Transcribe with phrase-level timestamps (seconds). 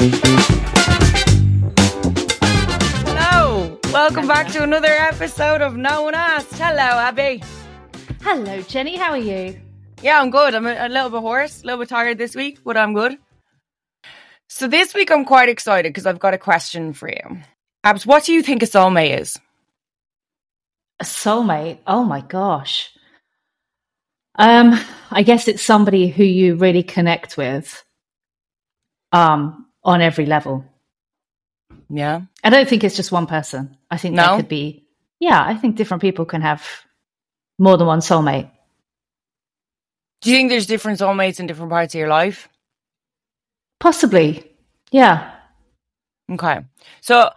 [0.00, 0.08] Hello,
[3.92, 6.54] welcome back to another episode of No One Asked.
[6.54, 7.42] Hello, Abby.
[8.22, 8.96] Hello, Jenny.
[8.96, 9.60] How are you?
[10.00, 10.54] Yeah, I'm good.
[10.54, 13.18] I'm a, a little bit hoarse, a little bit tired this week, but I'm good.
[14.48, 17.42] So this week I'm quite excited because I've got a question for you.
[17.84, 19.38] Abs, what do you think a soulmate is?
[20.98, 21.80] A soulmate?
[21.86, 22.88] Oh my gosh.
[24.34, 24.80] Um,
[25.10, 27.84] I guess it's somebody who you really connect with
[29.12, 30.64] um on every level.
[31.88, 32.22] Yeah.
[32.44, 33.76] I don't think it's just one person.
[33.90, 34.26] I think No?
[34.28, 34.86] there could be
[35.20, 36.66] yeah, I think different people can have
[37.58, 38.50] more than one soulmate.
[40.22, 42.48] Do you think there's different soulmates in different parts of your life?
[43.78, 44.50] Possibly.
[44.90, 45.30] Yeah.
[46.30, 46.60] Okay.
[47.02, 47.30] So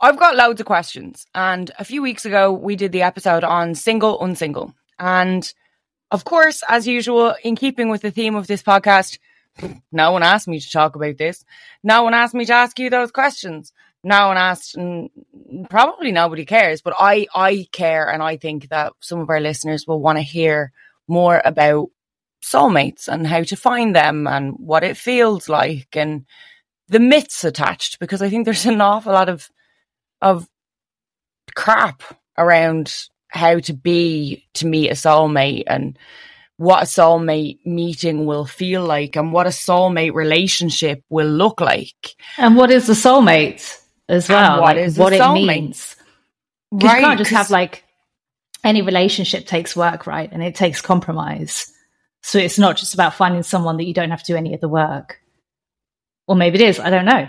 [0.00, 1.26] I've got loads of questions.
[1.34, 4.74] And a few weeks ago, we did the episode on single, unsingle.
[4.98, 5.52] And
[6.10, 9.18] of course, as usual, in keeping with the theme of this podcast,
[9.92, 11.44] no one asked me to talk about this.
[11.82, 13.72] No one asked me to ask you those questions.
[14.04, 15.10] No one asked, and
[15.68, 18.08] probably nobody cares, but I, I care.
[18.10, 20.72] And I think that some of our listeners will want to hear
[21.08, 21.88] more about
[22.42, 26.24] soulmates and how to find them and what it feels like and
[26.88, 29.50] the myths attached because I think there's an awful lot of
[30.22, 30.48] of
[31.56, 32.02] crap
[32.38, 35.98] around how to be to meet a soulmate and
[36.58, 42.14] what a soulmate meeting will feel like and what a soulmate relationship will look like.
[42.38, 44.60] And what is a soulmate as And well?
[44.62, 45.46] what like is what it soulmate?
[45.46, 45.96] means.
[46.72, 47.84] 'Cause you can't just have like
[48.64, 50.30] any relationship takes work, right?
[50.32, 51.72] And it takes compromise.
[52.22, 54.60] So it's not just about finding someone that you don't have to do any of
[54.60, 55.20] the work.
[56.26, 56.80] Or maybe it is.
[56.80, 57.28] I don't know.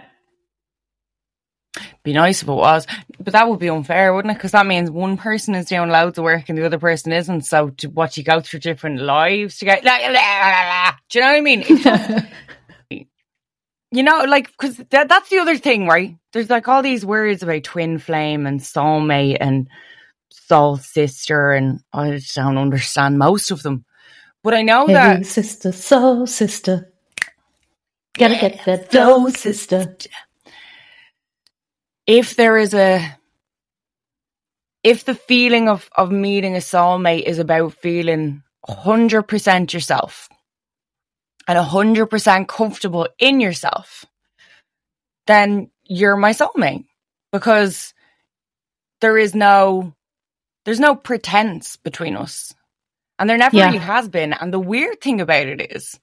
[2.03, 2.88] be nice if it was,
[3.28, 4.36] but that would be unfair, wouldn't it?
[4.36, 7.42] Because that means one person is doing loads of work and the other person isn't.
[7.42, 9.83] So, to, what you go through different lives to get,
[11.09, 11.64] do you know what I mean?
[11.64, 12.25] Just-
[13.92, 16.16] you know, like because that, that's the other thing, right?
[16.31, 19.67] There's like all these words about twin flame and soulmate and
[20.30, 23.83] soul sister, and I just don't understand most of them.
[24.42, 26.93] But I know Hey, that sister, soul sister.
[28.17, 29.98] Gotta get that dough, sister.
[32.05, 33.17] if there is a
[34.83, 40.30] if the feeling of of meeting a soulmate is about feeling 100% yourself
[41.48, 44.05] and 100% comfortable in yourself
[45.27, 46.86] then you're my soulmate
[47.32, 47.93] because
[49.02, 49.93] there is no
[50.66, 52.54] there's no pretense between us
[53.20, 53.66] and there never Yeah.
[53.66, 55.99] really has been and the weird thing about it is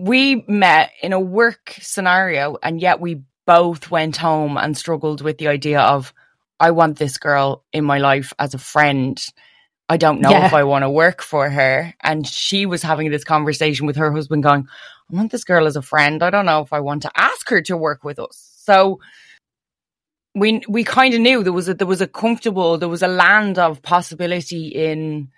[0.00, 5.38] we met in a work scenario and yet we both went home and struggled with
[5.38, 6.14] the idea of
[6.64, 9.22] I want this girl in my life as a friend.
[9.86, 10.46] I don't know Yeah.
[10.46, 11.94] if I want to work for her.
[12.02, 14.66] And she was having this conversation with her husband going,
[15.10, 16.22] I want this girl as a friend.
[16.22, 18.36] I don't know if I want to ask her to work with us.
[18.68, 19.00] So
[20.34, 23.08] we we kind of knew there was a there was a comfortable there was a
[23.24, 25.28] land of possibility in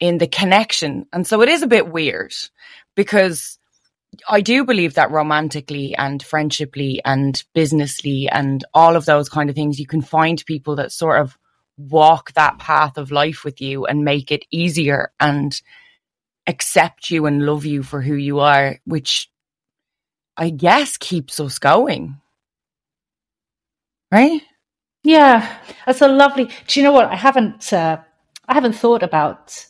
[0.00, 1.06] in the connection.
[1.14, 2.34] And so it is a bit weird
[2.94, 3.58] because
[4.28, 9.56] I do believe that romantically and friendshiply and businessly and all of those kind of
[9.56, 11.38] things, you can find people that sort of
[11.76, 15.60] walk that path of life with you and make it easier and
[16.46, 19.30] accept you and love you for who you are, which
[20.36, 22.20] I guess keeps us going.
[24.12, 24.42] Right?
[25.02, 26.50] Yeah, that's a lovely.
[26.66, 27.06] Do you know what?
[27.06, 27.72] I haven't.
[27.72, 27.98] Uh,
[28.46, 29.66] I haven't thought about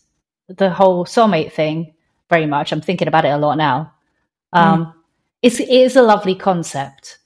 [0.48, 1.94] the whole soulmate thing
[2.28, 2.72] very much.
[2.72, 3.93] I'm thinking about it a lot now.
[4.54, 4.94] Um,
[5.42, 7.18] it's, it is a lovely concept.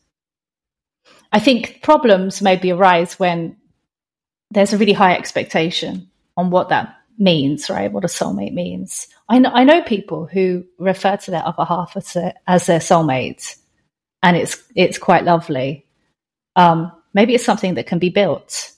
[1.30, 3.56] I think problems maybe arise when
[4.50, 7.92] there's a really high expectation on what that means, right?
[7.92, 9.08] What a soulmate means.
[9.28, 12.78] I know, I know people who refer to their other half as their, as their
[12.78, 13.56] soulmate,
[14.22, 15.84] and it's it's quite lovely.
[16.56, 18.72] Um, maybe it's something that can be built.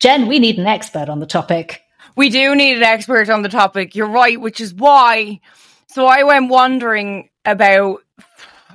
[0.00, 1.82] Jen, we need an expert on the topic.
[2.16, 3.94] We do need an expert on the topic.
[3.94, 5.40] You're right, which is why.
[5.88, 8.02] So I went wandering about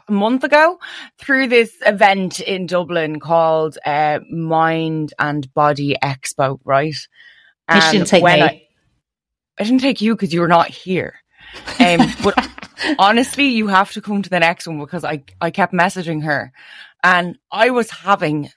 [0.08, 0.80] a month ago
[1.18, 6.96] through this event in Dublin called uh, Mind and Body Expo, right?
[7.74, 8.46] You shouldn't take when me.
[8.46, 8.68] I,
[9.60, 11.16] I didn't take you because you were not here.
[11.80, 12.50] Um, but
[12.98, 16.52] honestly, you have to come to the next one because I, I kept messaging her
[17.04, 18.50] and I was having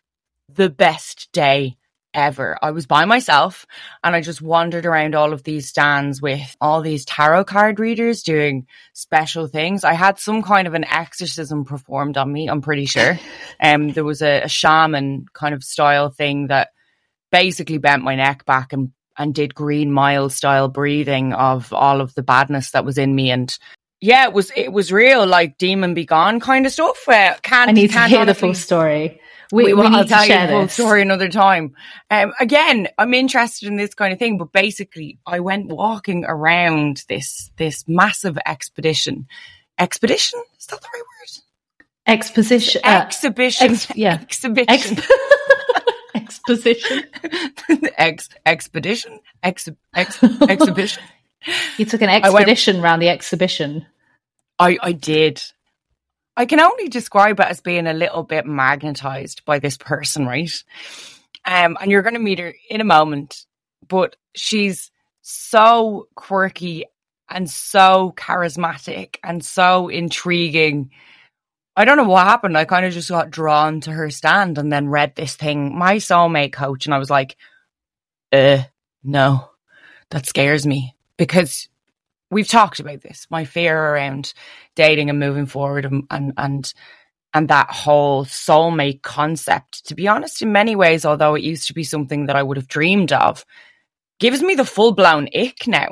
[0.48, 1.76] the best day
[2.14, 2.58] ever.
[2.62, 3.66] I was by myself
[4.02, 8.22] and I just wandered around all of these stands with all these tarot card readers
[8.22, 9.84] doing special things.
[9.84, 13.18] I had some kind of an exorcism performed on me, I'm pretty sure.
[13.62, 16.70] Um, there was a, a shaman kind of style thing that
[17.30, 22.14] basically bent my neck back and and did green mile style breathing of all of
[22.14, 23.58] the badness that was in me and
[24.00, 27.06] yeah, it was it was real, like demon be gone kind of stuff.
[27.06, 29.20] Uh, can't I need to can't hear the full story.
[29.52, 30.74] We, We, we, will need I'll to tell you share the this.
[30.74, 31.74] story another time.
[32.10, 37.04] Um, again, I'm interested in this kind of thing, but basically, I went walking around
[37.08, 39.26] this this massive expedition.
[39.78, 41.42] Expedition is that the right word?
[42.06, 42.80] Exposition.
[42.84, 43.70] uh, Exhibition.
[43.70, 44.18] ex- yeah.
[44.20, 44.66] Exhibition.
[44.68, 45.08] Ex-
[46.14, 47.04] exposition.
[47.96, 49.20] Ex expedition.
[49.42, 51.02] Ex ex exhibition.
[51.78, 53.86] You took an went- expedition around the exhibition.
[54.58, 55.42] I, I did.
[56.36, 60.52] I can only describe it as being a little bit magnetized by this person, right?
[61.44, 63.44] Um, and you're going to meet her in a moment,
[63.86, 64.90] but she's
[65.22, 66.84] so quirky
[67.28, 70.90] and so charismatic and so intriguing.
[71.76, 72.58] I don't know what happened.
[72.58, 75.96] I kind of just got drawn to her stand and then read this thing, my
[75.96, 77.36] soulmate coach, and I was like,
[78.32, 78.62] uh,
[79.02, 79.50] no,
[80.10, 81.68] that scares me because
[82.30, 84.32] we've talked about this, my fear around
[84.76, 86.72] dating and moving forward and, and, and,
[87.34, 91.74] and that whole soulmate concept, to be honest, in many ways, although it used to
[91.74, 93.44] be something that I would have dreamed of,
[94.18, 95.88] gives me the full blown ick now,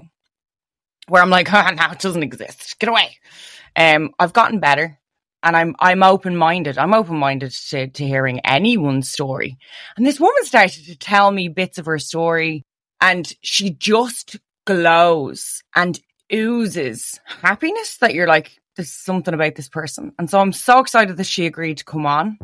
[1.08, 2.78] where I'm like, oh, no, it doesn't exist.
[2.78, 3.18] Get away.
[3.74, 4.98] Um, I've gotten better
[5.42, 6.78] and I'm, I'm open minded.
[6.78, 9.56] I'm open minded to, to hearing anyone's story.
[9.96, 12.64] And this woman started to tell me bits of her story
[13.00, 14.36] and she just
[14.66, 15.98] glows and
[16.32, 20.12] oozes happiness that you're like, there's something about this person.
[20.18, 22.38] And so I'm so excited that she agreed to come on.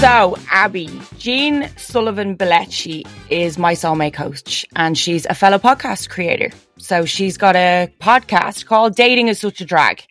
[0.00, 0.88] So, Abby,
[1.18, 6.50] Jeanne Sullivan Billeci is my soulmate coach, and she's a fellow podcast creator.
[6.80, 10.02] So, she's got a podcast called Dating is Such a Drag.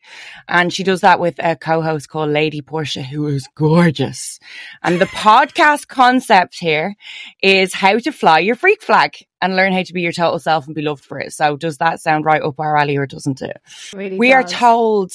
[0.47, 4.39] And she does that with a co host called Lady Portia, who is gorgeous.
[4.83, 6.95] And the podcast concept here
[7.41, 10.65] is how to fly your freak flag and learn how to be your total self
[10.65, 11.33] and be loved for it.
[11.33, 13.61] So, does that sound right up our alley or doesn't it?
[13.93, 15.11] Really we are told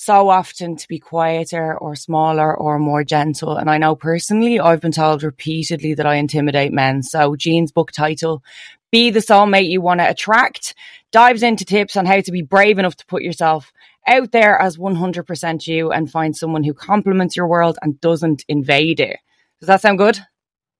[0.00, 3.56] so often to be quieter or smaller or more gentle.
[3.56, 7.02] And I know personally, I've been told repeatedly that I intimidate men.
[7.02, 8.44] So Jeanne's book title,
[8.90, 10.74] Be the Soulmate You Want to Attract,
[11.12, 13.70] dives into tips on how to be brave enough to put yourself
[14.06, 19.00] out there as 100% you and find someone who complements your world and doesn't invade
[19.00, 19.18] it.
[19.60, 20.18] Does that sound good?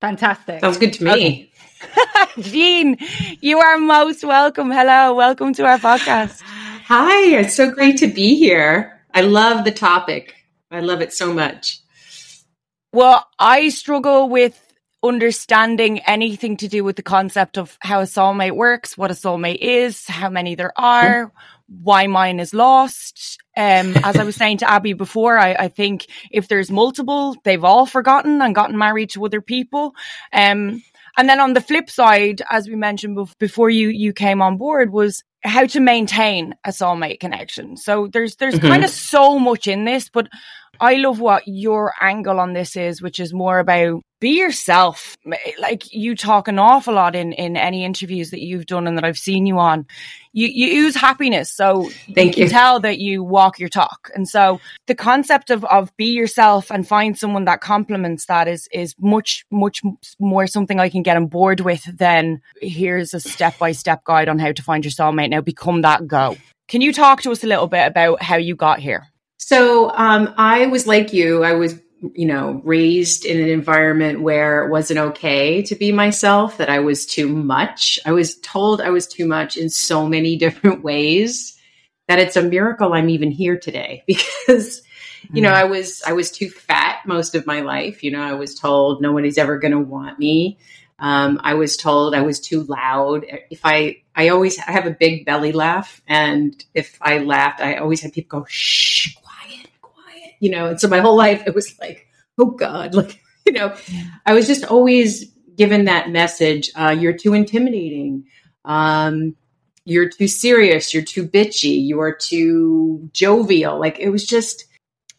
[0.00, 0.60] Fantastic.
[0.60, 1.52] Sounds good to me.
[2.38, 2.96] Jeanne,
[3.40, 4.70] you are most welcome.
[4.70, 5.14] Hello.
[5.14, 6.40] Welcome to our podcast.
[6.86, 9.02] Hi, it's so great to be here.
[9.12, 10.34] I love the topic.
[10.70, 11.80] I love it so much.
[12.92, 14.67] Well, I struggle with
[15.02, 19.58] understanding anything to do with the concept of how a soulmate works, what a soulmate
[19.60, 21.32] is, how many there are,
[21.82, 23.38] why mine is lost.
[23.56, 27.64] Um, as I was saying to Abby before, I, I think if there's multiple, they've
[27.64, 29.94] all forgotten and gotten married to other people.
[30.32, 30.82] Um,
[31.16, 34.92] and then on the flip side, as we mentioned before you you came on board,
[34.92, 37.76] was how to maintain a soulmate connection.
[37.76, 38.68] So there's there's Mhm.
[38.68, 40.28] kind of so much in this, but
[40.80, 45.16] I love what your angle on this is, which is more about be yourself.
[45.60, 49.04] Like you talk an awful lot in in any interviews that you've done and that
[49.04, 49.86] I've seen you on.
[50.32, 52.48] You you ooze happiness, so Thank you you.
[52.48, 54.10] can tell that you walk your talk.
[54.14, 58.68] And so the concept of of be yourself and find someone that complements that is
[58.72, 59.82] is much much
[60.18, 64.28] more something I can get on board with than here's a step by step guide
[64.28, 65.30] on how to find your soulmate.
[65.30, 66.36] Now become that go.
[66.66, 69.06] Can you talk to us a little bit about how you got here?
[69.38, 71.42] So, um, I was like you.
[71.44, 71.80] I was,
[72.14, 76.80] you know, raised in an environment where it wasn't okay to be myself, that I
[76.80, 77.98] was too much.
[78.04, 81.58] I was told I was too much in so many different ways
[82.08, 84.82] that it's a miracle I'm even here today because
[85.32, 88.02] you know, I was I was too fat most of my life.
[88.02, 90.58] You know, I was told nobody's ever going to want me.
[90.98, 93.24] Um, I was told I was too loud.
[93.50, 97.76] If I, I always I have a big belly laugh, and if I laughed, I
[97.76, 99.27] always had people go, "Shh, quiet, quiet."
[100.40, 102.06] You know, and so my whole life it was like,
[102.38, 103.74] "Oh God," like you know,
[104.26, 105.24] I was just always
[105.56, 108.24] given that message: uh, "You're too intimidating."
[108.64, 109.36] Um,
[109.84, 110.92] you're too serious.
[110.92, 111.82] You're too bitchy.
[111.82, 113.80] You are too jovial.
[113.80, 114.66] Like it was just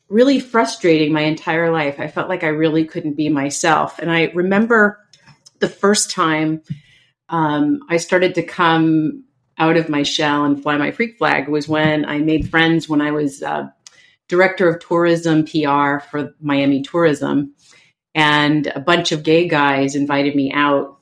[0.09, 1.99] really frustrating my entire life.
[1.99, 3.97] I felt like I really couldn't be myself.
[3.97, 4.99] And I remember
[5.59, 6.61] the first time
[7.29, 9.23] um, I started to come
[9.57, 13.01] out of my shell and fly my freak flag was when I made friends when
[13.01, 13.67] I was uh,
[14.29, 17.53] director of tourism PR for Miami Tourism.
[18.15, 20.97] And a bunch of gay guys invited me out.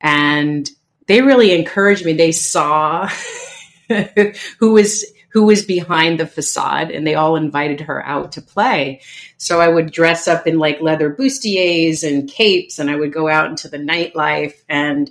[0.00, 0.68] And
[1.06, 2.14] they really encouraged me.
[2.14, 3.08] They saw
[4.58, 9.00] who was who was behind the facade and they all invited her out to play.
[9.36, 13.28] So I would dress up in like leather bustiers and capes and I would go
[13.28, 15.10] out into the nightlife and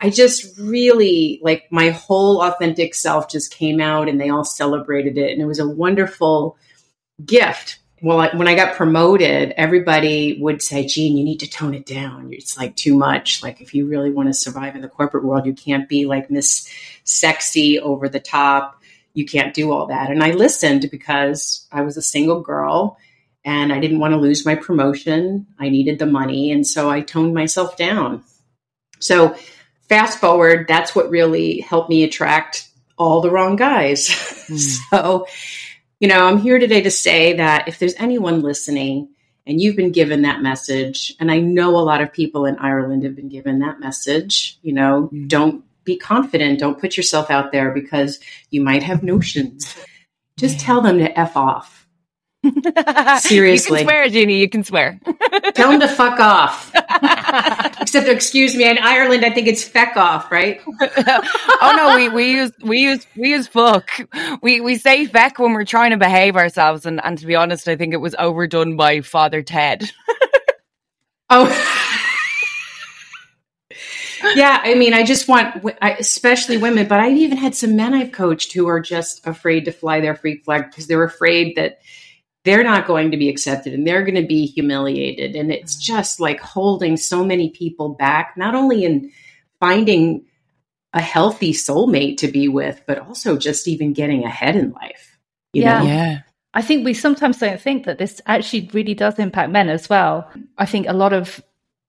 [0.00, 5.18] I just really like my whole authentic self just came out and they all celebrated
[5.18, 5.32] it.
[5.32, 6.56] And it was a wonderful
[7.24, 7.78] gift.
[8.02, 11.86] Well, I, when I got promoted, everybody would say, Jeanne, you need to tone it
[11.86, 12.30] down.
[12.32, 13.42] It's like too much.
[13.42, 16.30] Like, if you really want to survive in the corporate world, you can't be like
[16.30, 16.68] Miss
[17.04, 18.80] Sexy over the top.
[19.14, 20.10] You can't do all that.
[20.10, 22.98] And I listened because I was a single girl
[23.44, 25.46] and I didn't want to lose my promotion.
[25.58, 26.50] I needed the money.
[26.50, 28.24] And so I toned myself down.
[28.98, 29.36] So,
[29.88, 34.08] fast forward, that's what really helped me attract all the wrong guys.
[34.44, 34.90] Mm.
[34.90, 35.26] so,
[36.04, 39.08] you know, I'm here today to say that if there's anyone listening
[39.46, 43.04] and you've been given that message, and I know a lot of people in Ireland
[43.04, 45.26] have been given that message, you know, mm.
[45.28, 48.20] don't be confident, don't put yourself out there because
[48.50, 49.74] you might have notions.
[50.36, 51.83] Just tell them to F off
[53.20, 53.80] Seriously.
[53.80, 54.40] You can swear, Jeannie.
[54.40, 55.00] You can swear.
[55.54, 56.70] Tell them to fuck off.
[57.80, 60.60] Except, excuse me, in Ireland, I think it's feck off, right?
[60.66, 63.90] oh no, we, we use we use we use fuck.
[64.42, 67.68] We we say feck when we're trying to behave ourselves, and and to be honest,
[67.68, 69.90] I think it was overdone by Father Ted.
[71.30, 71.48] oh.
[74.34, 78.12] yeah, I mean, I just want, especially women, but I've even had some men I've
[78.12, 81.80] coached who are just afraid to fly their freak flag because they're afraid that
[82.44, 85.34] they're not going to be accepted and they're going to be humiliated.
[85.34, 89.10] And it's just like holding so many people back, not only in
[89.60, 90.26] finding
[90.92, 95.18] a healthy soulmate to be with, but also just even getting ahead in life.
[95.52, 95.80] yeah.
[95.80, 95.86] Know?
[95.86, 96.18] Yeah.
[96.56, 100.30] I think we sometimes don't think that this actually really does impact men as well.
[100.56, 101.42] I think a lot of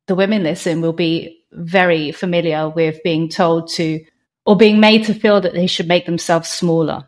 [0.07, 4.03] the women listen will be very familiar with being told to
[4.43, 7.05] or being made to feel that they should make themselves smaller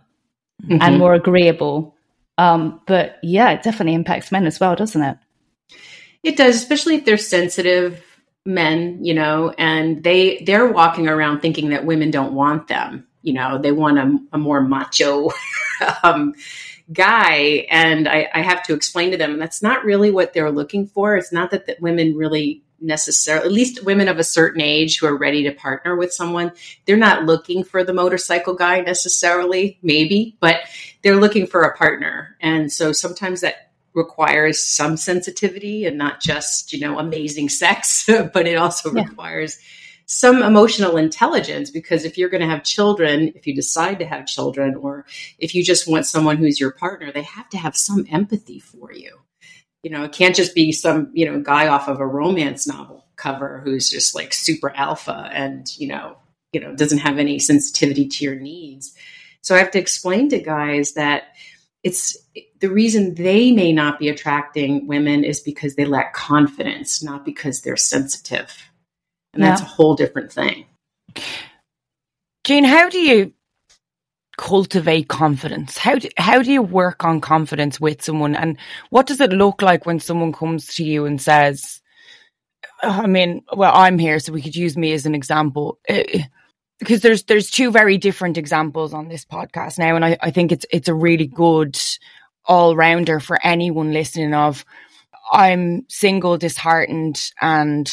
[0.63, 0.77] mm-hmm.
[0.81, 1.96] and more agreeable
[2.37, 5.17] um, but yeah, it definitely impacts men as well, doesn't it?
[6.23, 8.03] It does, especially if they're sensitive
[8.45, 13.07] men, you know, and they they're walking around thinking that women don't want them.
[13.21, 15.29] You know, they want a, a more macho
[16.03, 16.33] um,
[16.91, 20.87] guy, and I, I, have to explain to them, that's not really what they're looking
[20.87, 21.17] for.
[21.17, 25.07] It's not that, that women really necessarily, at least women of a certain age who
[25.07, 26.51] are ready to partner with someone,
[26.85, 30.57] they're not looking for the motorcycle guy necessarily, maybe, but
[31.03, 32.35] they're looking for a partner.
[32.41, 38.47] And so sometimes that requires some sensitivity and not just, you know, amazing sex, but
[38.47, 39.03] it also yeah.
[39.03, 39.59] requires
[40.05, 44.25] some emotional intelligence because if you're going to have children, if you decide to have
[44.25, 45.05] children, or
[45.37, 48.93] if you just want someone who's your partner, they have to have some empathy for
[48.93, 49.17] you.
[49.83, 53.05] You know, it can't just be some, you know, guy off of a romance novel
[53.17, 56.17] cover who's just like super alpha and, you know,
[56.53, 58.95] you know, doesn't have any sensitivity to your needs.
[59.47, 61.29] So I have to explain to guys that
[61.81, 62.17] it's
[62.59, 67.61] the reason they may not be attracting women is because they lack confidence, not because
[67.61, 68.69] they're sensitive.
[69.33, 69.51] And yeah.
[69.51, 70.65] that's a whole different thing.
[72.43, 73.31] Jeanne, how do you
[74.37, 75.77] cultivate confidence?
[75.77, 78.35] How do, how do you work on confidence with someone?
[78.35, 78.57] And
[78.89, 81.79] what does it look like when someone comes to you and says,
[82.83, 85.79] oh, I mean, well, I'm here, so we could use me as an example.
[85.89, 86.03] Uh,
[86.79, 90.51] Because there's there's two very different examples on this podcast now, and I, I think
[90.51, 91.79] it's it's a really good
[92.45, 94.33] all rounder for anyone listening.
[94.33, 94.63] Of
[95.31, 97.91] I'm single, disheartened, and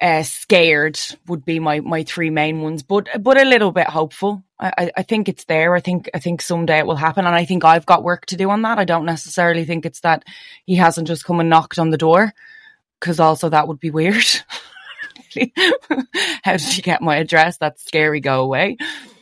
[0.00, 4.44] uh, scared would be my my three main ones, but but a little bit hopeful.
[4.60, 5.74] I, I think it's there.
[5.74, 8.36] I think I think someday it will happen, and I think I've got work to
[8.36, 8.78] do on that.
[8.78, 10.24] I don't necessarily think it's that
[10.66, 12.32] he hasn't just come and knocked on the door,
[13.00, 14.24] because also that would be weird.
[16.42, 17.58] How did you get my address?
[17.58, 18.20] That's scary.
[18.20, 18.76] Go away.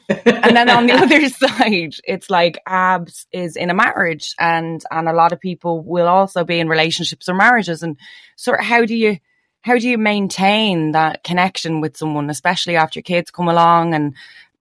[0.09, 5.09] and then on the other side, it's like abs is in a marriage, and and
[5.09, 7.97] a lot of people will also be in relationships or marriages, and
[8.37, 9.19] sort of how do you
[9.67, 14.15] how do you maintain that connection with someone, especially after kids come along and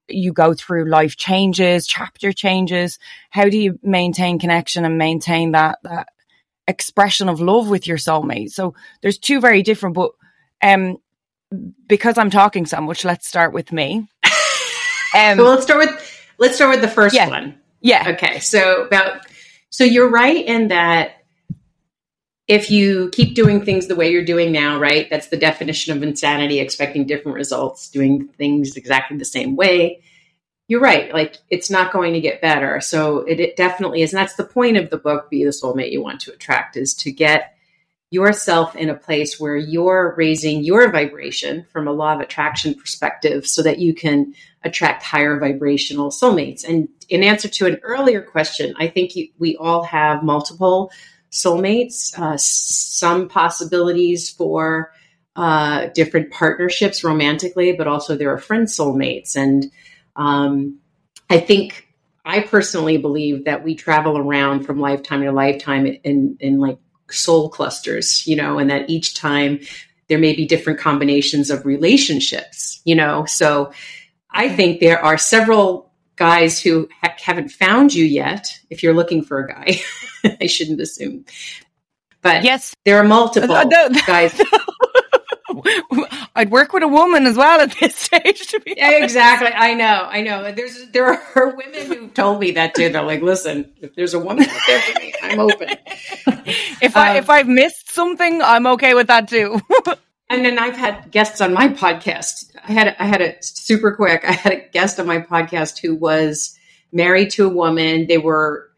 [0.08, 2.98] you go through life changes, chapter changes?
[3.30, 6.08] How do you maintain connection and maintain that that
[6.68, 8.50] expression of love with your soulmate?
[8.50, 8.74] So
[9.04, 10.12] there's two very different, but
[10.64, 10.98] um,
[11.88, 14.08] because I'm talking so much, let's start with me.
[15.16, 17.30] Um, well, let's start with let's start with the first yeah.
[17.30, 17.58] one.
[17.80, 18.10] Yeah.
[18.10, 18.40] Okay.
[18.40, 19.26] So about
[19.70, 21.24] so you're right in that
[22.48, 25.10] if you keep doing things the way you're doing now, right?
[25.10, 30.02] That's the definition of insanity, expecting different results, doing things exactly the same way.
[30.68, 31.14] You're right.
[31.14, 32.82] Like it's not going to get better.
[32.82, 34.14] So it, it definitely is.
[34.14, 36.94] And that's the point of the book, Be the Soulmate You Want to Attract, is
[36.96, 37.55] to get
[38.12, 43.46] yourself in a place where you're raising your vibration from a law of attraction perspective
[43.48, 44.34] so that you can
[44.64, 46.68] attract higher vibrational soulmates.
[46.68, 50.92] And in answer to an earlier question, I think you, we all have multiple
[51.32, 54.92] soulmates, uh, some possibilities for
[55.36, 59.36] uh, different partnerships romantically, but also there are friend soulmates.
[59.36, 59.72] And
[60.16, 60.80] um,
[61.30, 61.88] I think
[62.24, 66.78] I personally believe that we travel around from lifetime to lifetime in, in like
[67.10, 69.60] soul clusters, you know, and that each time
[70.08, 73.26] there may be different combinations of relationships, you know.
[73.26, 73.72] So
[74.32, 78.60] I think there are several guys who ha- haven't found you yet.
[78.70, 79.82] If you're looking for a guy,
[80.42, 81.26] I shouldn't assume.
[82.22, 83.66] But yes, there are multiple uh,
[84.08, 84.40] guys.
[86.36, 88.48] I'd work with a woman as well at this stage.
[88.48, 89.50] To be yeah, exactly.
[89.54, 90.08] I know.
[90.10, 90.52] I know.
[90.52, 91.06] There's there
[91.36, 92.90] are women who told me that too.
[92.90, 95.70] They're like, listen, if there's a woman out there for me, I'm open.
[96.82, 99.60] if I um, if I've missed something, I'm okay with that too.
[100.30, 102.52] and then I've had guests on my podcast.
[102.68, 104.24] I had I had a super quick.
[104.26, 106.58] I had a guest on my podcast who was
[106.92, 108.08] married to a woman.
[108.08, 108.70] They were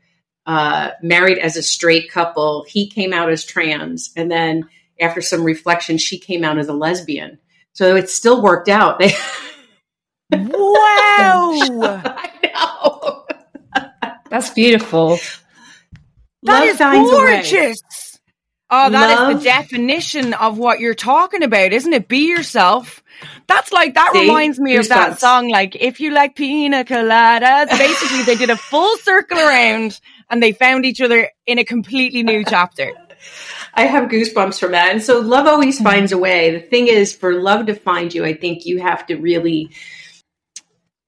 [0.45, 2.65] uh, married as a straight couple.
[2.67, 6.73] He came out as trans, and then after some reflection, she came out as a
[6.73, 7.39] lesbian.
[7.73, 8.99] So it still worked out.
[8.99, 9.13] They
[10.31, 11.53] wow.
[12.15, 13.25] I know.
[14.29, 15.19] That's beautiful.
[16.43, 17.81] That Love is gorgeous.
[18.69, 19.31] Oh, that Love.
[19.31, 22.09] is the definition of what you're talking about, isn't it?
[22.09, 23.01] Be yourself.
[23.47, 24.21] That's like that See?
[24.21, 25.49] reminds me of that song.
[25.49, 29.99] Like, if you like pina coladas, basically they did a full circle around
[30.29, 32.91] and they found each other in a completely new chapter.
[33.77, 34.91] I have goosebumps from that.
[34.91, 35.85] And so love always mm-hmm.
[35.85, 36.51] finds a way.
[36.51, 39.69] The thing is, for love to find you, I think you have to really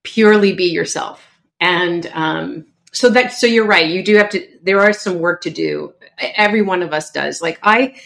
[0.04, 1.26] purely be yourself.
[1.60, 3.86] And um, so that, so you're right.
[3.86, 5.94] You do have to, there are some work to do.
[6.18, 7.42] Every one of us does.
[7.42, 7.96] Like I,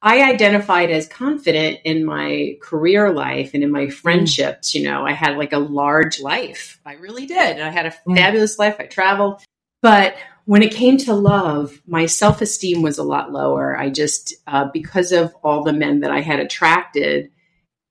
[0.00, 3.92] I identified as confident in my career life and in my mm.
[3.92, 4.74] friendships.
[4.74, 6.80] You know, I had like a large life.
[6.86, 7.60] I really did.
[7.60, 8.16] I had a mm.
[8.16, 8.76] fabulous life.
[8.78, 9.42] I traveled.
[9.82, 13.76] But when it came to love, my self esteem was a lot lower.
[13.76, 17.30] I just, uh, because of all the men that I had attracted,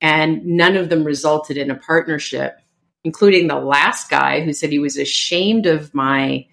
[0.01, 2.57] and none of them resulted in a partnership,
[3.03, 6.47] including the last guy who said he was ashamed of my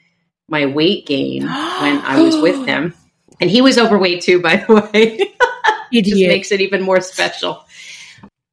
[0.49, 2.95] my weight gain when I was with him.
[3.41, 5.19] And he was overweight too, by the way.
[5.93, 7.65] it just makes it even more special.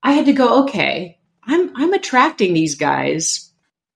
[0.01, 3.51] I had to go, okay, I'm I'm attracting these guys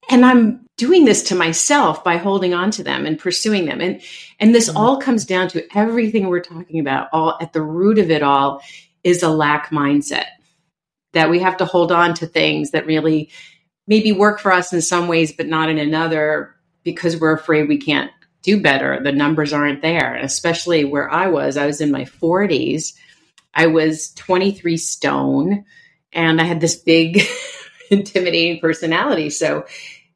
[0.10, 3.82] and I'm doing this to myself by holding on to them and pursuing them.
[3.82, 4.02] And
[4.40, 4.78] and this mm-hmm.
[4.78, 8.62] all comes down to everything we're talking about all at the root of it all
[9.04, 10.26] is a lack mindset
[11.14, 13.30] that we have to hold on to things that really
[13.86, 17.78] maybe work for us in some ways but not in another because we're afraid we
[17.78, 19.00] can't do better.
[19.02, 20.16] The numbers aren't there.
[20.16, 22.94] Especially where i was i was in my 40s
[23.54, 25.66] i was 23 stone
[26.12, 27.22] and i had this big
[27.92, 29.30] intimidating personality.
[29.30, 29.66] So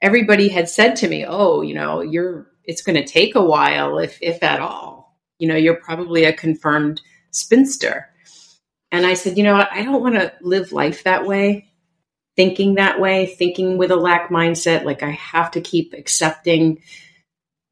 [0.01, 3.99] everybody had said to me, "Oh, you know, you're it's going to take a while
[3.99, 5.17] if if at all.
[5.39, 8.10] You know, you're probably a confirmed spinster."
[8.91, 9.65] And I said, "You know?
[9.69, 11.71] I don't want to live life that way,
[12.36, 16.81] thinking that way, thinking with a lack mindset like I have to keep accepting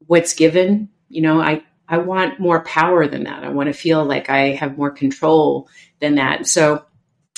[0.06, 0.90] what's given.
[1.08, 3.44] You know, I I want more power than that.
[3.44, 5.68] I want to feel like I have more control
[6.00, 6.84] than that." So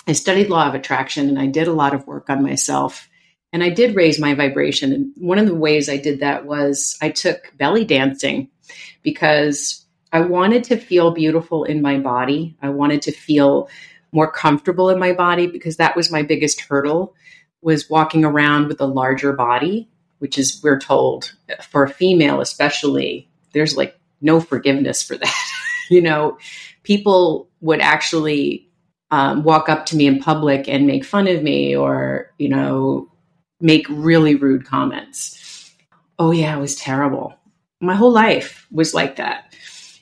[0.06, 3.08] I studied law of attraction and I did a lot of work on myself
[3.52, 4.92] and I did raise my vibration.
[4.92, 8.50] And one of the ways I did that was I took belly dancing
[9.02, 12.56] because I wanted to feel beautiful in my body.
[12.62, 13.68] I wanted to feel
[14.12, 17.14] more comfortable in my body because that was my biggest hurdle
[17.60, 21.34] was walking around with a larger body, which is we're told
[21.68, 25.48] for a female especially there's like no forgiveness for that.
[25.90, 26.38] you know,
[26.82, 28.68] people would actually
[29.10, 33.07] um, walk up to me in public and make fun of me or, you know,
[33.60, 35.72] make really rude comments.
[36.18, 37.34] Oh, yeah, it was terrible.
[37.80, 39.54] My whole life was like that.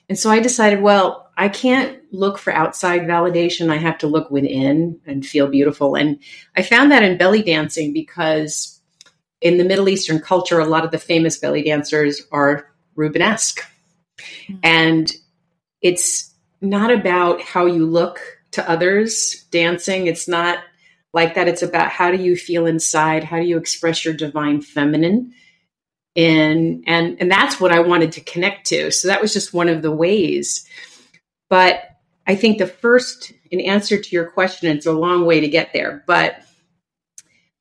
[0.09, 3.71] And so I decided, well, I can't look for outside validation.
[3.71, 5.95] I have to look within and feel beautiful.
[5.95, 6.19] And
[6.57, 8.81] I found that in belly dancing because
[9.41, 13.61] in the Middle Eastern culture, a lot of the famous belly dancers are Rubenesque.
[14.19, 14.57] Mm-hmm.
[14.63, 15.13] And
[15.83, 18.21] it's not about how you look
[18.53, 20.07] to others dancing.
[20.07, 20.61] It's not
[21.13, 21.49] like that.
[21.49, 23.25] It's about how do you feel inside?
[23.25, 25.33] How do you express your divine feminine?
[26.15, 28.91] And and and that's what I wanted to connect to.
[28.91, 30.67] So that was just one of the ways.
[31.49, 31.83] But
[32.27, 35.73] I think the first, in answer to your question, it's a long way to get
[35.73, 36.43] there, but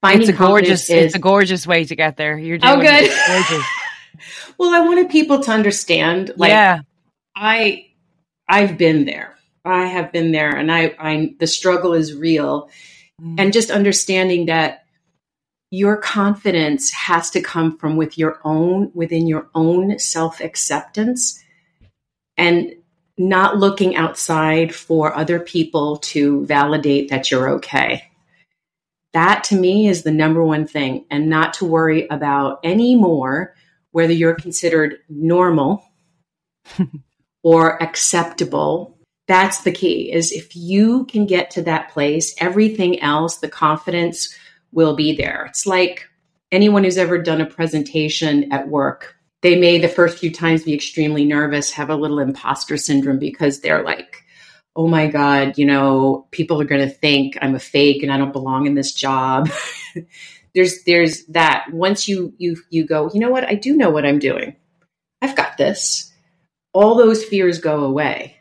[0.04, 2.38] it's a gorgeous, is, it's a gorgeous way to get there.
[2.38, 3.12] You're oh, doing oh, good.
[3.28, 3.66] gorgeous.
[4.58, 6.32] well, I wanted people to understand.
[6.36, 6.82] Like, yeah,
[7.36, 7.88] I,
[8.48, 9.36] I've been there.
[9.64, 12.70] I have been there, and I, I, the struggle is real,
[13.22, 13.36] mm.
[13.38, 14.86] and just understanding that
[15.72, 21.44] your confidence has to come from with your own within your own self acceptance
[22.38, 22.74] and
[23.18, 28.04] not looking outside for other people to validate that you're okay.
[29.14, 33.56] That to me is the number one thing, and not to worry about any more
[33.92, 35.82] whether you're considered normal
[37.44, 38.95] or acceptable.
[39.28, 44.36] That's the key is if you can get to that place, everything else, the confidence
[44.72, 45.46] will be there.
[45.50, 46.08] It's like
[46.52, 50.74] anyone who's ever done a presentation at work they may the first few times be
[50.74, 54.24] extremely nervous, have a little imposter syndrome because they're like,
[54.76, 58.18] oh my God, you know, people are going to think I'm a fake and I
[58.18, 59.48] don't belong in this job.
[60.56, 63.44] there's, there's that once you, you, you go, you know what?
[63.44, 64.56] I do know what I'm doing.
[65.22, 66.12] I've got this.
[66.74, 68.35] All those fears go away.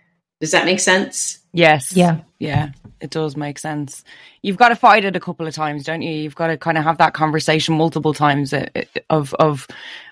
[0.44, 1.38] Does that make sense?
[1.54, 1.96] Yes.
[1.96, 2.20] Yeah.
[2.44, 4.04] Yeah, it does make sense.
[4.42, 6.12] You've got to fight it a couple of times, don't you?
[6.12, 9.66] You've got to kind of have that conversation multiple times uh, uh, of of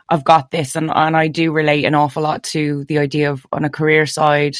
[0.08, 3.46] I've got this, and and I do relate an awful lot to the idea of
[3.52, 4.56] on a career side,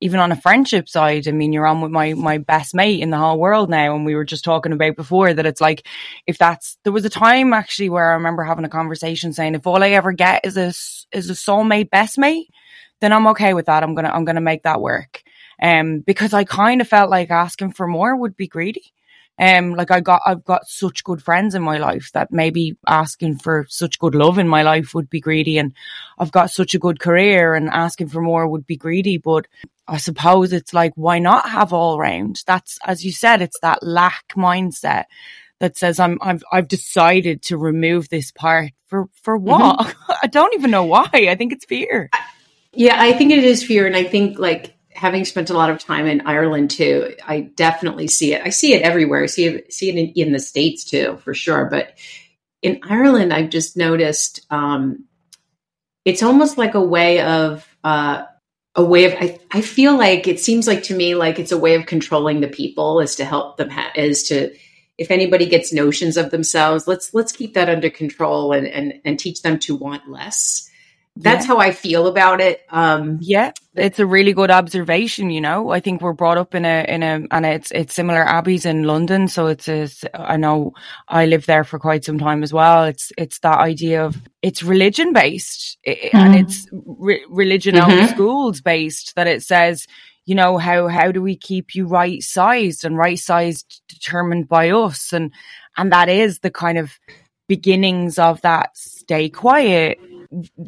[0.00, 1.28] even on a friendship side.
[1.28, 4.06] I mean, you're on with my my best mate in the whole world now, and
[4.06, 5.86] we were just talking about before that it's like
[6.26, 9.66] if that's there was a time actually where I remember having a conversation saying if
[9.66, 10.68] all I ever get is a
[11.14, 12.48] is a soulmate best mate,
[13.00, 13.82] then I'm okay with that.
[13.82, 15.22] I'm gonna I'm gonna make that work
[15.60, 18.92] um, because I kind of felt like asking for more would be greedy.
[19.38, 23.38] Um, like I got, I've got such good friends in my life that maybe asking
[23.38, 25.56] for such good love in my life would be greedy.
[25.56, 25.72] And
[26.18, 29.16] I've got such a good career and asking for more would be greedy.
[29.16, 29.46] But
[29.88, 32.42] I suppose it's like, why not have all round?
[32.46, 35.04] That's, as you said, it's that lack mindset
[35.58, 39.78] that says I'm, I've, I've decided to remove this part for, for what?
[39.78, 40.12] Mm-hmm.
[40.22, 41.08] I don't even know why.
[41.12, 42.10] I think it's fear.
[42.72, 43.86] Yeah, I think it is fear.
[43.86, 48.08] And I think like having spent a lot of time in Ireland too, I definitely
[48.08, 48.42] see it.
[48.44, 49.22] I see it everywhere.
[49.22, 51.66] I see it, see it in, in the States too, for sure.
[51.66, 51.94] But
[52.62, 55.04] in Ireland, I've just noticed um,
[56.04, 58.24] it's almost like a way of, uh,
[58.76, 61.58] a way of, I, I feel like it seems like to me like it's a
[61.58, 64.54] way of controlling the people is to help them, ha- is to,
[64.96, 69.18] if anybody gets notions of themselves, let's, let's keep that under control and, and, and
[69.18, 70.69] teach them to want less
[71.16, 71.48] that's yeah.
[71.48, 72.62] how I feel about it.
[72.70, 75.30] Um, yeah, it's a really good observation.
[75.30, 78.22] You know, I think we're brought up in a in a and it's it's similar
[78.22, 79.88] Abby's in London, so it's a.
[80.14, 80.72] I know
[81.08, 82.84] I lived there for quite some time as well.
[82.84, 86.16] It's it's that idea of it's religion based mm-hmm.
[86.16, 88.06] and it's re- religion mm-hmm.
[88.06, 89.86] schools based that it says
[90.26, 94.70] you know how how do we keep you right sized and right sized determined by
[94.70, 95.32] us and
[95.76, 96.92] and that is the kind of
[97.48, 99.98] beginnings of that stay quiet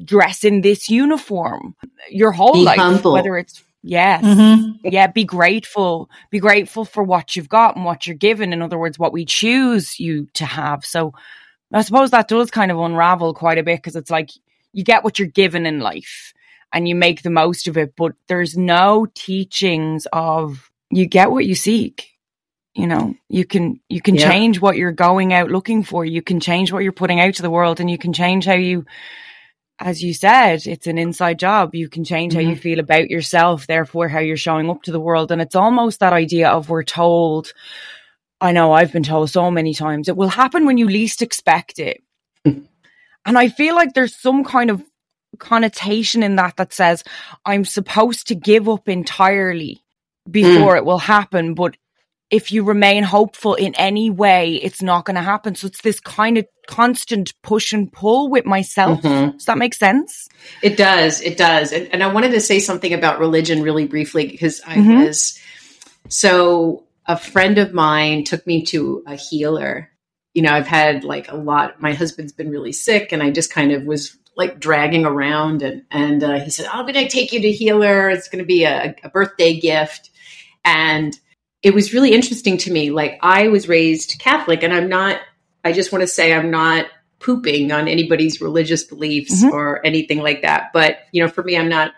[0.04, 1.76] dress in this uniform
[2.10, 3.12] your whole be life, humble.
[3.12, 4.24] whether it's Yes.
[4.24, 4.86] Mm-hmm.
[4.86, 5.08] Yeah.
[5.08, 6.08] Be grateful.
[6.30, 8.52] Be grateful for what you've got and what you're given.
[8.52, 10.84] In other words, what we choose you to have.
[10.84, 11.14] So
[11.72, 14.30] I suppose that does kind of unravel quite a bit because it's like
[14.72, 16.32] you get what you're given in life
[16.72, 21.44] and you make the most of it, but there's no teachings of you get what
[21.44, 22.08] you seek.
[22.74, 24.30] You know, you can, you can yeah.
[24.30, 26.06] change what you're going out looking for.
[26.06, 28.54] You can change what you're putting out to the world and you can change how
[28.54, 28.86] you
[29.78, 31.74] as you said, it's an inside job.
[31.74, 32.42] You can change mm-hmm.
[32.42, 32.62] how you mm-hmm.
[32.62, 35.32] feel about yourself, therefore, how you're showing up to the world.
[35.32, 37.52] And it's almost that idea of we're told,
[38.40, 41.78] I know I've been told so many times, it will happen when you least expect
[41.78, 42.02] it.
[42.44, 42.68] and
[43.26, 44.82] I feel like there's some kind of
[45.38, 47.02] connotation in that that says,
[47.44, 49.82] I'm supposed to give up entirely
[50.30, 50.78] before mm.
[50.78, 51.54] it will happen.
[51.54, 51.76] But
[52.32, 55.54] if you remain hopeful in any way, it's not going to happen.
[55.54, 59.02] So it's this kind of constant push and pull with myself.
[59.02, 59.32] Mm-hmm.
[59.32, 60.28] Does that make sense?
[60.62, 61.20] It does.
[61.20, 61.72] It does.
[61.72, 65.04] And, and, I wanted to say something about religion really briefly because I mm-hmm.
[65.04, 65.38] was
[66.08, 69.90] so a friend of mine took me to a healer.
[70.32, 71.82] You know, I've had like a lot.
[71.82, 75.60] My husband's been really sick, and I just kind of was like dragging around.
[75.60, 78.08] And and uh, he said, "I'm going to take you to healer.
[78.08, 80.08] It's going to be a, a birthday gift."
[80.64, 81.14] And
[81.62, 82.90] it was really interesting to me.
[82.90, 85.20] Like I was raised Catholic and I'm not,
[85.64, 86.86] I just want to say I'm not
[87.20, 89.54] pooping on anybody's religious beliefs mm-hmm.
[89.54, 90.72] or anything like that.
[90.72, 91.92] But, you know, for me, I'm not,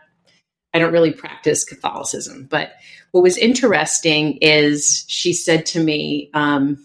[0.75, 2.47] I don't really practice Catholicism.
[2.51, 2.73] But
[3.13, 6.85] what was interesting is she said to me, um,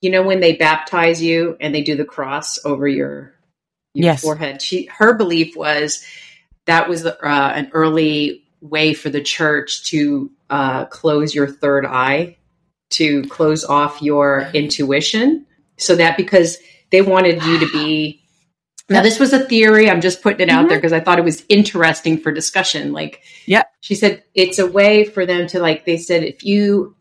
[0.00, 3.32] you know, when they baptize you and they do the cross over your,
[3.94, 4.22] your yes.
[4.22, 6.04] forehead, she, her belief was
[6.66, 12.36] that was uh, an early way for the church to uh, close your third eye
[12.90, 15.46] to close off your intuition.
[15.78, 16.58] So that because
[16.90, 18.20] they wanted you to be
[18.90, 19.88] now this was a theory.
[19.88, 20.68] I'm just putting it out mm-hmm.
[20.68, 22.92] there because i thought it was interesting for discussion.
[22.92, 26.94] Like yeah she said it's a way for them to like they said if you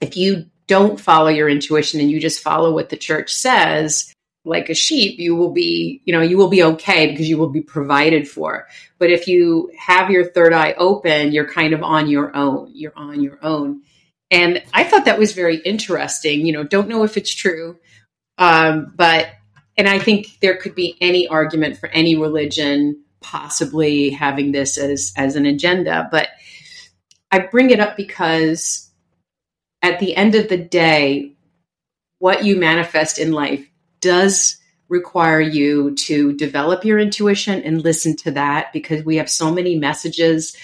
[0.00, 4.13] if you don't follow your intuition and you just follow what the church says
[4.44, 7.48] like a sheep, you will be, you know, you will be okay because you will
[7.48, 8.68] be provided for.
[8.98, 12.70] But if you have your third eye open, you're kind of on your own.
[12.74, 13.82] You're on your own.
[14.30, 16.46] And I thought that was very interesting.
[16.46, 17.78] You know, don't know if it's true.
[18.36, 19.28] Um, but,
[19.78, 25.14] and I think there could be any argument for any religion possibly having this as,
[25.16, 26.08] as an agenda.
[26.10, 26.28] But
[27.30, 28.90] I bring it up because
[29.80, 31.32] at the end of the day,
[32.18, 33.66] what you manifest in life
[34.04, 34.58] does
[34.90, 39.76] require you to develop your intuition and listen to that because we have so many
[39.76, 40.54] messages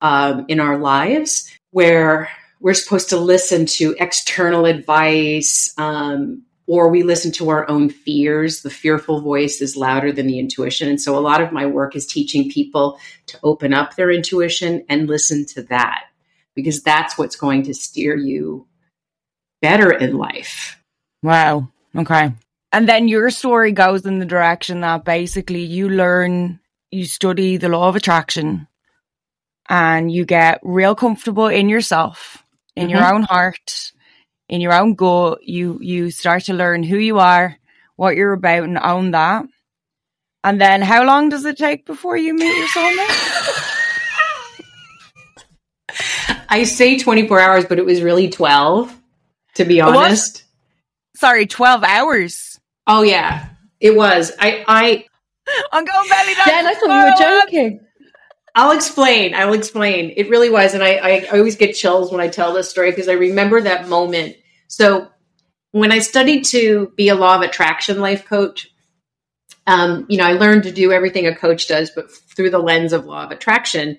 [0.00, 7.02] um, in our lives where we're supposed to listen to external advice um, or we
[7.02, 8.62] listen to our own fears.
[8.62, 10.88] The fearful voice is louder than the intuition.
[10.88, 14.84] And so a lot of my work is teaching people to open up their intuition
[14.88, 16.04] and listen to that
[16.54, 18.66] because that's what's going to steer you
[19.60, 20.80] better in life.
[21.22, 21.68] Wow.
[21.94, 22.32] Okay.
[22.76, 26.60] And then your story goes in the direction that basically you learn,
[26.90, 28.68] you study the law of attraction
[29.66, 32.44] and you get real comfortable in yourself,
[32.76, 32.96] in mm-hmm.
[32.96, 33.92] your own heart,
[34.50, 35.38] in your own gut.
[35.42, 37.56] You, you start to learn who you are,
[37.96, 39.46] what you're about and own that.
[40.44, 43.72] And then how long does it take before you meet your soulmate?
[46.50, 48.94] I say 24 hours, but it was really 12,
[49.54, 50.34] to be honest.
[50.34, 51.20] What?
[51.20, 52.45] Sorry, 12 hours.
[52.86, 53.48] Oh yeah,
[53.80, 54.32] it was.
[54.38, 55.04] I I
[55.72, 56.46] I'm going belly down.
[56.46, 57.80] Dan, I thought you were joking.
[58.54, 59.34] I'll explain.
[59.34, 60.14] I'll explain.
[60.16, 63.08] It really was, and I, I always get chills when I tell this story because
[63.08, 64.36] I remember that moment.
[64.68, 65.08] So
[65.72, 68.68] when I studied to be a law of attraction life coach,
[69.66, 72.94] um, you know, I learned to do everything a coach does, but through the lens
[72.94, 73.98] of law of attraction.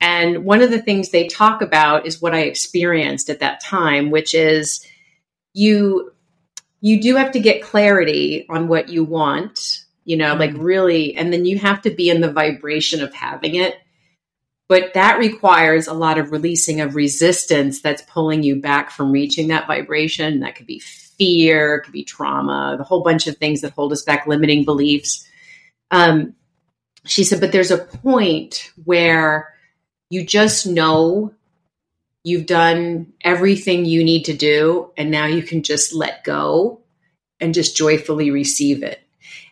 [0.00, 4.10] And one of the things they talk about is what I experienced at that time,
[4.10, 4.86] which is
[5.52, 6.12] you
[6.86, 10.38] you do have to get clarity on what you want, you know, mm-hmm.
[10.38, 13.74] like really, and then you have to be in the vibration of having it.
[14.68, 19.48] But that requires a lot of releasing of resistance that's pulling you back from reaching
[19.48, 20.38] that vibration.
[20.40, 23.92] That could be fear, it could be trauma, the whole bunch of things that hold
[23.92, 25.28] us back, limiting beliefs.
[25.90, 26.36] Um,
[27.04, 29.52] she said, but there's a point where
[30.08, 31.34] you just know
[32.26, 36.80] You've done everything you need to do, and now you can just let go
[37.38, 39.00] and just joyfully receive it.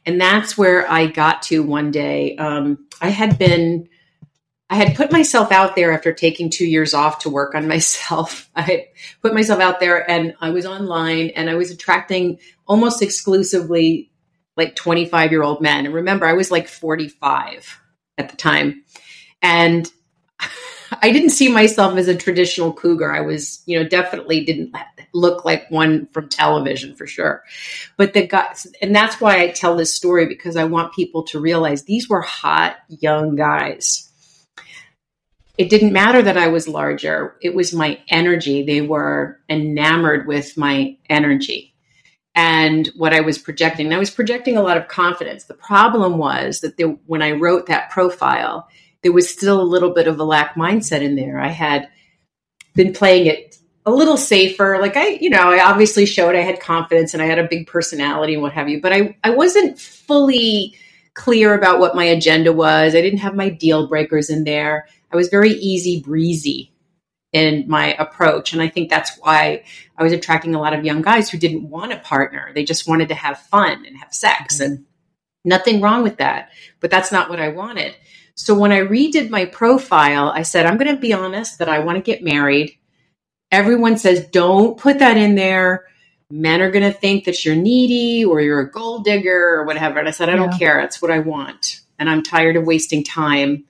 [0.05, 2.35] And that's where I got to one day.
[2.37, 3.89] Um, I had been,
[4.69, 8.51] I had put myself out there after taking two years off to work on myself.
[8.57, 8.89] I
[9.23, 14.11] put myself out there and I was online and I was attracting almost exclusively
[14.57, 15.87] like 25 year old men.
[15.87, 17.81] And remember, I was like 45
[18.19, 18.83] at the time.
[19.41, 19.89] And
[21.03, 23.13] I didn't see myself as a traditional cougar.
[23.13, 24.75] I was, you know, definitely didn't
[25.13, 27.43] look like one from television for sure.
[27.97, 31.41] But the guys, and that's why I tell this story because I want people to
[31.41, 34.11] realize these were hot young guys.
[35.57, 38.65] It didn't matter that I was larger, it was my energy.
[38.65, 41.75] They were enamored with my energy
[42.35, 43.87] and what I was projecting.
[43.87, 45.45] And I was projecting a lot of confidence.
[45.45, 48.69] The problem was that when I wrote that profile,
[49.05, 51.39] there was still a little bit of a lack mindset in there.
[51.39, 51.89] I had
[52.75, 54.79] been playing it a little safer.
[54.81, 57.67] Like I, you know, I obviously showed I had confidence and I had a big
[57.67, 60.75] personality and what have you, but I, I wasn't fully
[61.13, 62.95] clear about what my agenda was.
[62.95, 64.89] I didn't have my deal breakers in there.
[65.13, 66.73] I was very easy breezy
[67.33, 68.53] in my approach.
[68.53, 69.65] And I think that's why
[69.99, 72.51] I was attracting a lot of young guys who didn't want a partner.
[72.55, 74.73] They just wanted to have fun and have sex mm-hmm.
[74.73, 74.85] and
[75.45, 76.51] nothing wrong with that.
[76.81, 77.95] But that's not what I wanted.
[78.37, 81.79] So when I redid my profile, I said, I'm going to be honest that I
[81.81, 82.77] want to get married.
[83.51, 85.87] Everyone says, don't put that in there.
[86.31, 90.01] Men are going to think that you're needy or you're a gold digger or whatever.
[90.01, 90.59] And I said, I don't yeah.
[90.59, 90.81] care.
[90.81, 91.81] That's what I want.
[91.99, 93.65] And I'm tired of wasting time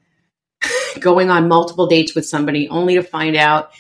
[1.01, 3.73] going on multiple dates with somebody only to find out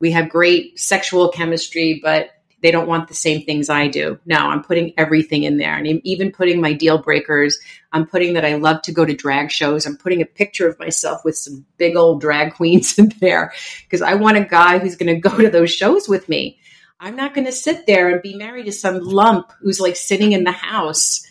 [0.00, 2.30] we have great sexual chemistry, but
[2.62, 4.18] they don't want the same things I do.
[4.24, 5.76] No, I'm putting everything in there.
[5.76, 7.58] And I'm even putting my deal breakers.
[7.92, 9.84] I'm putting that I love to go to drag shows.
[9.84, 14.00] I'm putting a picture of myself with some big old drag queens in there because
[14.00, 16.58] I want a guy who's going to go to those shows with me.
[17.00, 20.30] I'm not going to sit there and be married to some lump who's like sitting
[20.30, 21.26] in the house,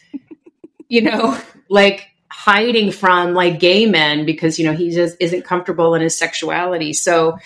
[0.89, 1.39] you know,
[1.70, 6.17] like hiding from like gay men because, you know, he just isn't comfortable in his
[6.17, 6.91] sexuality.
[6.91, 7.38] So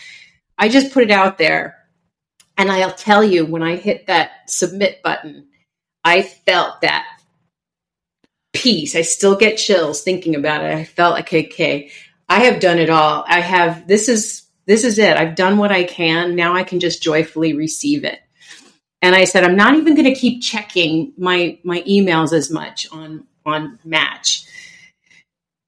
[0.58, 1.85] I just put it out there
[2.58, 5.48] and I'll tell you, when I hit that submit button,
[6.04, 7.06] I felt that
[8.54, 8.96] peace.
[8.96, 10.74] I still get chills thinking about it.
[10.74, 11.92] I felt like, okay,
[12.30, 13.26] I have done it all.
[13.28, 15.18] I have, this is, this is it.
[15.18, 16.36] I've done what I can.
[16.36, 18.20] Now I can just joyfully receive it.
[19.02, 22.92] And I said, I'm not even going to keep checking my my emails as much
[22.92, 24.48] on on Match.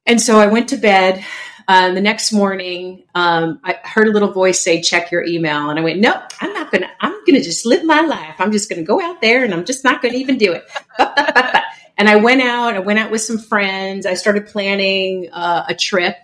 [0.07, 1.23] And so I went to bed.
[1.67, 5.77] Uh, the next morning, um, I heard a little voice say, "Check your email," and
[5.77, 6.89] I went, "No, I'm not gonna.
[7.01, 8.35] I'm gonna just live my life.
[8.39, 10.63] I'm just gonna go out there, and I'm just not gonna even do it."
[11.97, 12.75] and I went out.
[12.75, 14.05] I went out with some friends.
[14.05, 16.15] I started planning uh, a trip.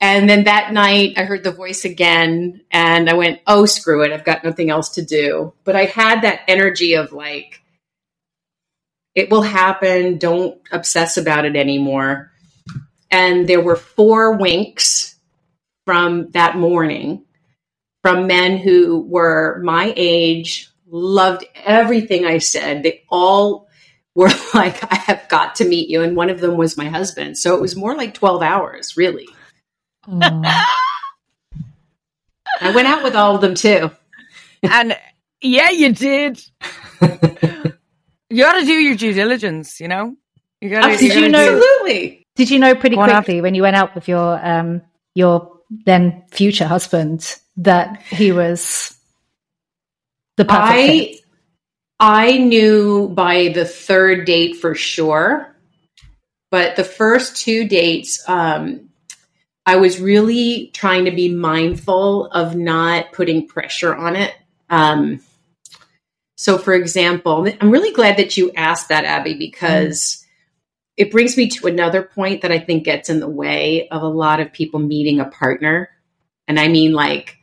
[0.00, 4.12] And then that night, I heard the voice again, and I went, "Oh, screw it!
[4.12, 7.62] I've got nothing else to do." But I had that energy of like,
[9.14, 10.18] "It will happen.
[10.18, 12.32] Don't obsess about it anymore."
[13.14, 15.14] And there were four winks
[15.86, 17.24] from that morning
[18.02, 22.82] from men who were my age, loved everything I said.
[22.82, 23.68] They all
[24.16, 26.02] were like, I have got to meet you.
[26.02, 27.38] And one of them was my husband.
[27.38, 29.28] So it was more like 12 hours, really.
[30.08, 30.64] I
[32.74, 33.92] went out with all of them too.
[34.64, 34.98] and
[35.40, 36.44] yeah, you did.
[38.28, 40.16] you got to do your due diligence, you know?
[40.60, 42.23] You got to, oh, you, you know, absolutely.
[42.36, 44.82] Did you know pretty quickly when you went out with your um,
[45.14, 48.96] your then future husband that he was
[50.36, 51.20] the perfect I, fit?
[52.00, 55.54] I knew by the third date for sure,
[56.50, 58.88] but the first two dates, um,
[59.64, 64.34] I was really trying to be mindful of not putting pressure on it.
[64.68, 65.20] Um,
[66.36, 70.00] so, for example, I'm really glad that you asked that, Abby, because.
[70.00, 70.23] Mm
[70.96, 74.08] it brings me to another point that I think gets in the way of a
[74.08, 75.90] lot of people meeting a partner.
[76.46, 77.38] And I mean like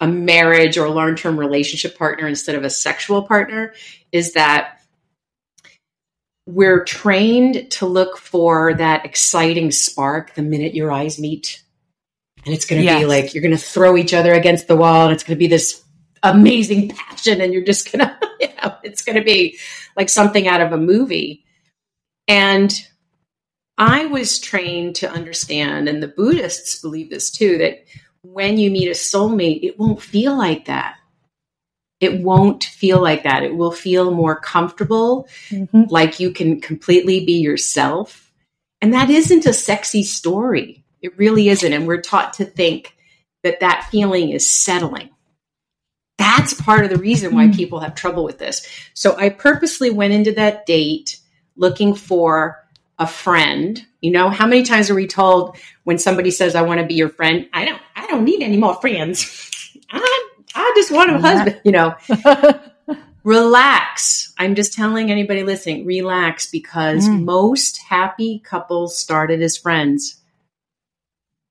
[0.00, 3.74] a marriage or a long term relationship partner instead of a sexual partner
[4.10, 4.80] is that
[6.46, 11.62] we're trained to look for that exciting spark the minute your eyes meet.
[12.44, 13.00] And it's going to yes.
[13.00, 15.38] be like you're going to throw each other against the wall and it's going to
[15.38, 15.84] be this
[16.24, 19.56] amazing passion and you're just going to, you know, it's going to be
[19.96, 21.41] like something out of a movie.
[22.28, 22.72] And
[23.78, 27.84] I was trained to understand, and the Buddhists believe this too, that
[28.22, 30.96] when you meet a soulmate, it won't feel like that.
[32.00, 33.44] It won't feel like that.
[33.44, 35.84] It will feel more comfortable, mm-hmm.
[35.88, 38.32] like you can completely be yourself.
[38.80, 40.84] And that isn't a sexy story.
[41.00, 41.72] It really isn't.
[41.72, 42.96] And we're taught to think
[43.42, 45.10] that that feeling is settling.
[46.18, 47.56] That's part of the reason why mm.
[47.56, 48.66] people have trouble with this.
[48.94, 51.18] So I purposely went into that date
[51.56, 52.64] looking for
[52.98, 53.84] a friend.
[54.00, 56.94] You know, how many times are we told when somebody says, I want to be
[56.94, 57.48] your friend?
[57.52, 59.76] I don't, I don't need any more friends.
[59.90, 61.94] I, I just want a husband, you know.
[63.24, 64.32] relax.
[64.38, 67.24] I'm just telling anybody listening, relax because mm.
[67.24, 70.16] most happy couples started as friends.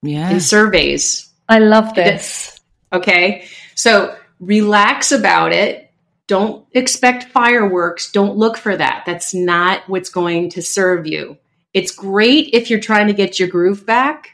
[0.01, 0.29] Yeah.
[0.31, 1.29] In surveys.
[1.47, 2.59] I love this.
[2.91, 3.45] Okay.
[3.75, 5.90] So relax about it
[6.31, 8.09] don't expect fireworks.
[8.09, 9.03] Don't look for that.
[9.05, 11.37] That's not what's going to serve you.
[11.73, 14.29] It's great if you're trying to get your groove back.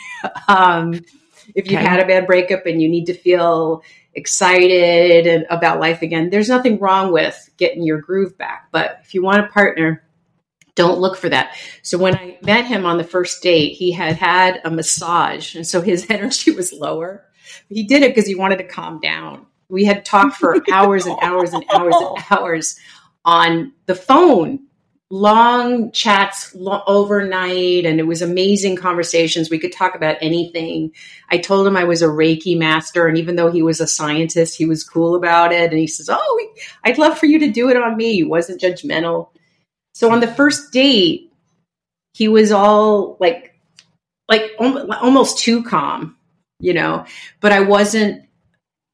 [0.48, 0.94] um,
[1.54, 1.86] if you've okay.
[1.86, 3.82] had a bad breakup and you need to feel
[4.14, 8.68] excited and about life again, there's nothing wrong with getting your groove back.
[8.72, 10.02] But if you want a partner,
[10.74, 11.54] don't look for that.
[11.82, 15.66] So when I met him on the first date, he had had a massage, and
[15.66, 17.26] so his energy was lower.
[17.68, 19.48] He did it because he wanted to calm down.
[19.72, 22.78] We had talked for hours and hours and hours and hours
[23.24, 24.60] on the phone,
[25.10, 29.48] long chats lo- overnight, and it was amazing conversations.
[29.48, 30.92] We could talk about anything.
[31.30, 34.56] I told him I was a Reiki master, and even though he was a scientist,
[34.56, 35.70] he was cool about it.
[35.70, 36.48] And he says, "Oh,
[36.84, 39.30] I'd love for you to do it on me." He wasn't judgmental.
[39.94, 41.32] So on the first date,
[42.14, 43.54] he was all like,
[44.28, 46.16] like almost too calm,
[46.60, 47.06] you know.
[47.40, 48.26] But I wasn't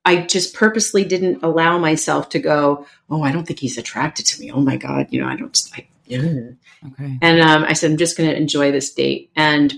[0.04, 4.40] I just purposely didn't allow myself to go, oh, I don't think he's attracted to
[4.40, 4.50] me.
[4.50, 6.50] Oh my God, you know, I don't, I, yeah.
[6.86, 7.18] Okay.
[7.20, 9.30] And um, I said, I'm just going to enjoy this date.
[9.36, 9.74] And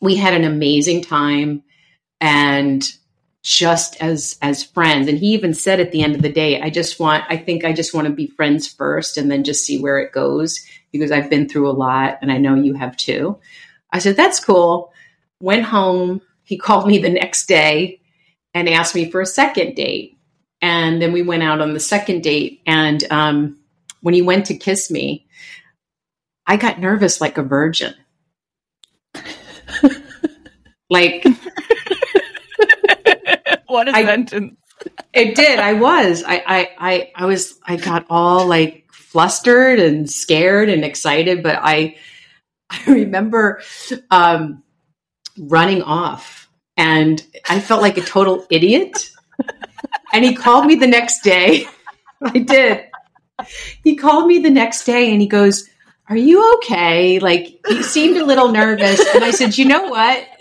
[0.00, 1.62] we had an amazing time
[2.20, 2.88] and
[3.42, 6.70] just as as friends and he even said at the end of the day i
[6.70, 9.80] just want i think i just want to be friends first and then just see
[9.80, 13.36] where it goes because i've been through a lot and i know you have too
[13.90, 14.92] i said that's cool
[15.40, 18.00] went home he called me the next day
[18.54, 20.16] and asked me for a second date.
[20.60, 22.60] And then we went out on the second date.
[22.66, 23.58] And um,
[24.00, 25.26] when he went to kiss me,
[26.46, 27.94] I got nervous like a virgin.
[30.90, 31.24] like,
[33.66, 34.56] what a I, sentence.
[35.12, 35.58] It did.
[35.58, 36.24] I was.
[36.24, 37.58] I, I, I, I was.
[37.64, 41.42] I got all like flustered and scared and excited.
[41.42, 41.96] But I,
[42.70, 43.62] I remember
[44.10, 44.62] um,
[45.38, 46.41] running off
[46.82, 49.12] and I felt like a total idiot.
[50.12, 51.68] And he called me the next day.
[52.22, 52.84] I did.
[53.84, 55.68] He called me the next day and he goes,
[56.08, 57.20] Are you okay?
[57.20, 59.00] Like, he seemed a little nervous.
[59.14, 60.26] And I said, You know what?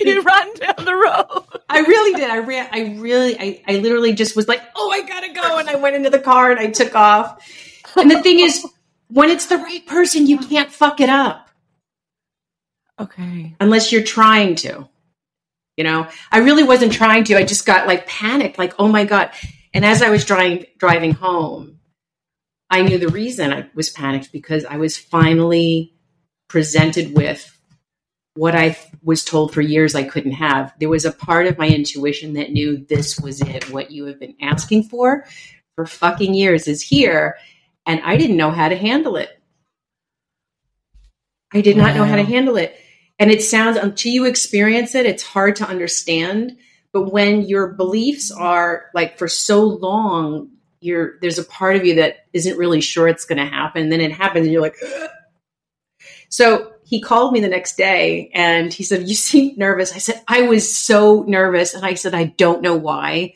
[0.00, 1.44] You ran down the road.
[1.68, 2.28] I really did.
[2.28, 2.68] I ran.
[2.72, 3.38] I really.
[3.38, 6.18] I, I literally just was like, "Oh, I gotta go," and I went into the
[6.18, 7.46] car and I took off.
[7.94, 8.66] And the thing is,
[9.06, 11.47] when it's the right person, you can't fuck it up
[13.00, 13.54] Okay.
[13.60, 14.88] unless you're trying to.
[15.76, 17.36] You know, I really wasn't trying to.
[17.36, 19.30] I just got like panicked, like, "Oh my god!"
[19.72, 21.78] And as I was driving driving home,
[22.68, 25.94] I knew the reason I was panicked because I was finally
[26.48, 27.54] presented with
[28.34, 30.72] what I was told for years I couldn't have.
[30.78, 33.70] There was a part of my intuition that knew this was it.
[33.70, 35.26] What you have been asking for
[35.74, 37.36] for fucking years is here.
[37.86, 39.30] And I didn't know how to handle it.
[41.52, 42.78] I did not know how to handle it.
[43.18, 46.56] And it sounds, until you experience it, it's hard to understand.
[46.92, 50.50] But when your beliefs are like for so long,
[50.80, 53.88] you're there's a part of you that isn't really sure it's going to happen.
[53.88, 54.76] Then it happens, and you're like,
[56.28, 59.92] so he called me the next day and he said, You seem nervous.
[59.92, 61.74] I said, I was so nervous.
[61.74, 63.34] And I said, I don't know why.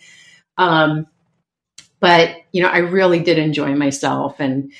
[0.56, 1.06] Um,
[2.00, 4.40] but you know, I really did enjoy myself.
[4.40, 4.72] And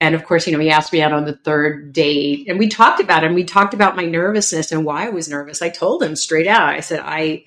[0.00, 2.68] and of course, you know, he asked me out on the third date and we
[2.68, 5.62] talked about it and we talked about my nervousness and why I was nervous.
[5.62, 6.74] I told him straight out.
[6.74, 7.44] I said, I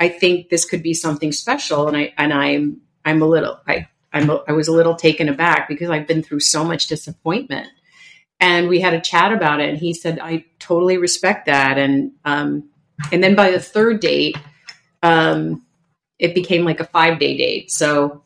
[0.00, 1.88] I think this could be something special.
[1.88, 5.28] And I and I'm I'm a little I I'm a, I was a little taken
[5.28, 7.68] aback because I've been through so much disappointment
[8.40, 12.12] and we had a chat about it and he said i totally respect that and
[12.24, 12.68] um
[13.12, 14.36] and then by the third date
[15.02, 15.64] um
[16.18, 18.22] it became like a five day date so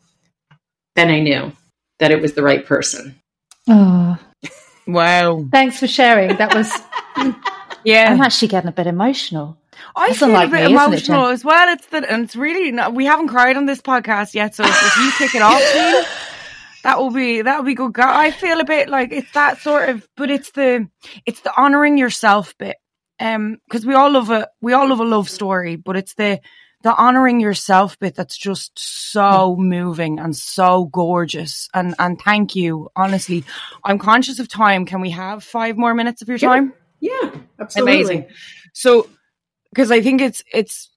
[0.95, 1.51] then i knew
[1.99, 3.18] that it was the right person
[3.69, 4.17] Oh,
[4.87, 5.45] Wow.
[5.51, 6.35] thanks for sharing.
[6.37, 6.71] That was.
[7.85, 8.11] Yeah.
[8.11, 9.57] I'm actually getting a bit emotional.
[9.95, 11.71] I That's feel unlike a bit me, isn't it, emotional as well.
[11.73, 14.53] It's that, and it's really not, we haven't cried on this podcast yet.
[14.53, 16.03] So if, if you kick it off, Jeanne,
[16.83, 17.93] that will be that will be good.
[17.93, 20.89] Girl, I feel a bit like it's that sort of, but it's the
[21.25, 22.75] it's the honoring yourself bit.
[23.17, 26.41] Um, because we all love a we all love a love story, but it's the
[26.81, 31.69] the honoring yourself bit that's just so moving and so gorgeous.
[31.73, 33.43] And and thank you, honestly.
[33.83, 34.85] I'm conscious of time.
[34.85, 36.73] Can we have five more minutes of your time?
[36.99, 38.27] yeah absolutely Amazing.
[38.73, 39.09] So,
[39.71, 40.89] because I think it's it's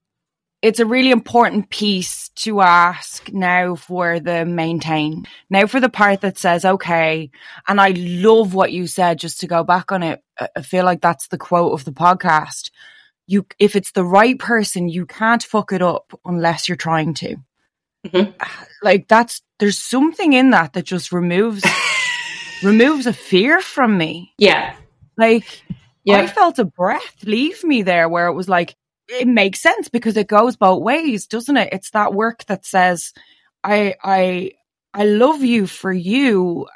[0.61, 5.25] it's a really important piece to ask now for the maintain.
[5.49, 7.31] Now for the part that says okay,
[7.67, 9.19] and I love what you said.
[9.19, 10.23] Just to go back on it,
[10.55, 12.71] I feel like that's the quote of the podcast.
[13.27, 17.37] You, if it's the right person, you can't fuck it up unless you're trying to.
[18.05, 18.33] Mhm.
[18.83, 21.63] Like that's there's something in that that just removes
[22.63, 24.33] removes a fear from me.
[24.37, 24.75] yeah
[25.17, 25.45] Like
[26.09, 28.75] I felt a breath leave me there where it was like,
[29.07, 31.69] it makes sense because it goes both ways, doesn't it?
[31.71, 33.13] It's that work that says,
[33.63, 34.51] I, I,
[34.93, 36.67] I love you for you.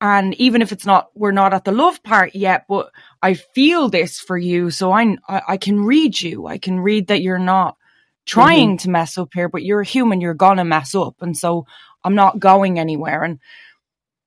[0.00, 2.90] And even if it's not, we're not at the love part yet, but
[3.26, 4.70] I feel this for you.
[4.70, 6.46] So I, I, can read you.
[6.46, 7.76] I can read that you're not
[8.24, 10.20] trying to mess up here, but you're a human.
[10.20, 11.16] You're going to mess up.
[11.20, 11.66] And so
[12.04, 13.22] I'm not going anywhere.
[13.24, 13.38] And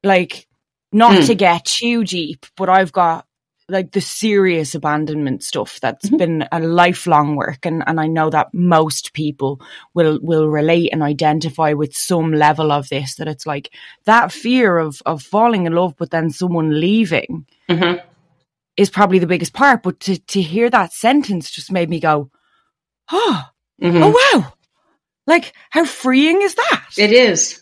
[0.03, 0.47] like,
[0.91, 1.27] not Mm.
[1.27, 3.25] to get too deep, but I've got
[3.69, 6.17] like the serious abandonment stuff that's Mhm.
[6.17, 9.61] been a lifelong work and, and I know that most people
[9.93, 13.69] will will relate and identify with some level of this that it's like
[14.05, 18.01] that fear of of falling in love but then someone leaving Mhm.
[18.77, 22.29] Is probably the biggest part but to to hear that sentence just made me go
[23.11, 23.43] oh
[23.81, 24.01] Mhm.
[24.03, 24.53] oh wow
[25.27, 27.61] like how freeing is that It is.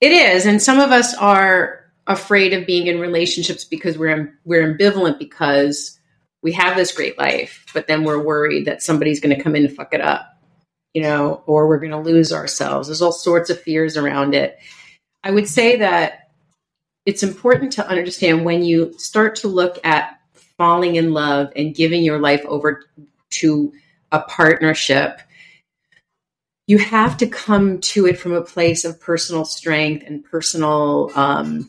[0.00, 4.66] It is, and some of us are afraid of being in relationships because we're we're
[4.74, 5.98] ambivalent because
[6.42, 9.66] we have this great life, but then we're worried that somebody's going to come in
[9.66, 10.26] and fuck it up,
[10.94, 12.88] you know, or we're going to lose ourselves.
[12.88, 14.56] There's all sorts of fears around it.
[15.22, 16.29] I would say that
[17.10, 20.20] it's important to understand when you start to look at
[20.56, 22.84] falling in love and giving your life over
[23.30, 23.72] to
[24.12, 25.20] a partnership
[26.68, 31.68] you have to come to it from a place of personal strength and personal um,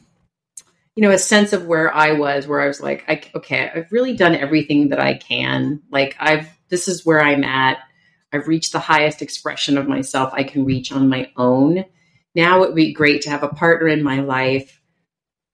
[0.95, 3.91] you know a sense of where i was where i was like I, okay i've
[3.91, 5.81] really done everything that i can.
[5.89, 7.79] Like i've this is where i'm at.
[8.31, 11.83] I've reached the highest expression of myself i can reach on my own.
[12.35, 14.80] Now it would be great to have a partner in my life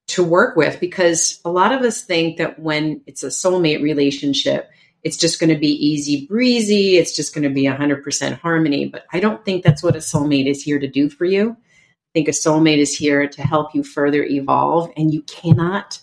[0.08, 4.70] to work with because a lot of us think that when it's a soulmate relationship
[5.04, 6.98] it's just going to be easy breezy.
[6.98, 8.86] It's just going to be 100% harmony.
[8.86, 11.52] But I don't think that's what a soulmate is here to do for you.
[11.52, 16.00] I think a soulmate is here to help you further evolve, and you cannot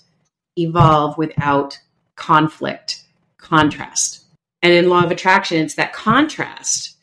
[0.57, 1.79] evolve without
[2.17, 3.05] conflict,
[3.37, 4.25] contrast.
[4.63, 6.97] And in law of attraction, it's that contrast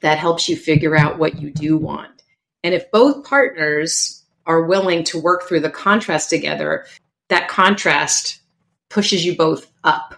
[0.00, 2.22] that helps you figure out what you do want.
[2.62, 6.86] And if both partners are willing to work through the contrast together,
[7.28, 8.40] that contrast
[8.88, 10.14] pushes you both up.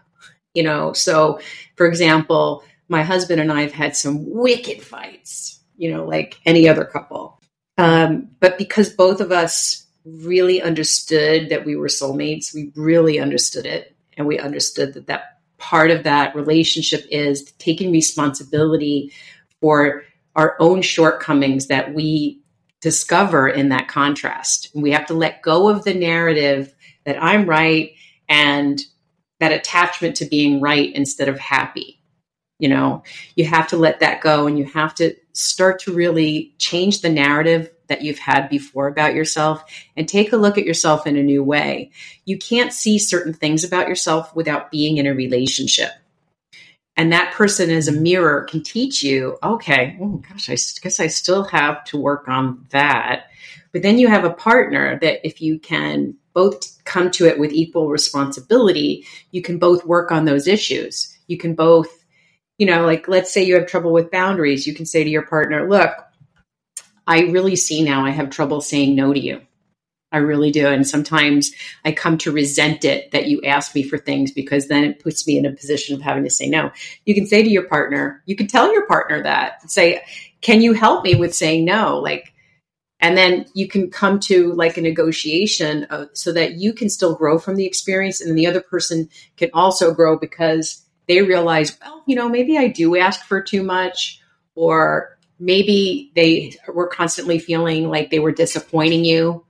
[0.54, 1.40] You know, so
[1.76, 6.68] for example, my husband and I have had some wicked fights, you know, like any
[6.68, 7.40] other couple.
[7.76, 13.66] Um, but because both of us really understood that we were soulmates, we really understood
[13.66, 13.94] it.
[14.16, 19.12] And we understood that that part of that relationship is taking responsibility
[19.60, 20.02] for
[20.34, 22.40] our own shortcomings that we
[22.80, 24.70] discover in that contrast.
[24.74, 26.74] We have to let go of the narrative
[27.04, 27.92] that I'm right
[28.28, 28.80] and
[29.40, 32.00] that attachment to being right instead of happy.
[32.58, 33.04] You know,
[33.36, 37.08] you have to let that go and you have to start to really change the
[37.08, 39.64] narrative that you've had before about yourself
[39.96, 41.90] and take a look at yourself in a new way.
[42.24, 45.92] You can't see certain things about yourself without being in a relationship.
[46.98, 51.06] And that person as a mirror can teach you, okay, oh gosh, I guess I
[51.06, 53.28] still have to work on that.
[53.72, 57.52] But then you have a partner that if you can both come to it with
[57.52, 61.16] equal responsibility, you can both work on those issues.
[61.28, 62.04] You can both,
[62.58, 65.22] you know, like let's say you have trouble with boundaries, you can say to your
[65.22, 65.92] partner, look,
[67.06, 69.40] I really see now I have trouble saying no to you.
[70.10, 70.66] I really do.
[70.66, 71.52] And sometimes
[71.84, 75.26] I come to resent it that you ask me for things because then it puts
[75.26, 76.70] me in a position of having to say no.
[77.04, 80.02] You can say to your partner, you can tell your partner that, say,
[80.40, 81.98] can you help me with saying no?
[81.98, 82.32] Like,
[83.00, 87.14] and then you can come to like a negotiation of, so that you can still
[87.14, 92.02] grow from the experience and the other person can also grow because they realize well
[92.06, 94.20] you know maybe i do ask for too much
[94.54, 99.44] or maybe they were constantly feeling like they were disappointing you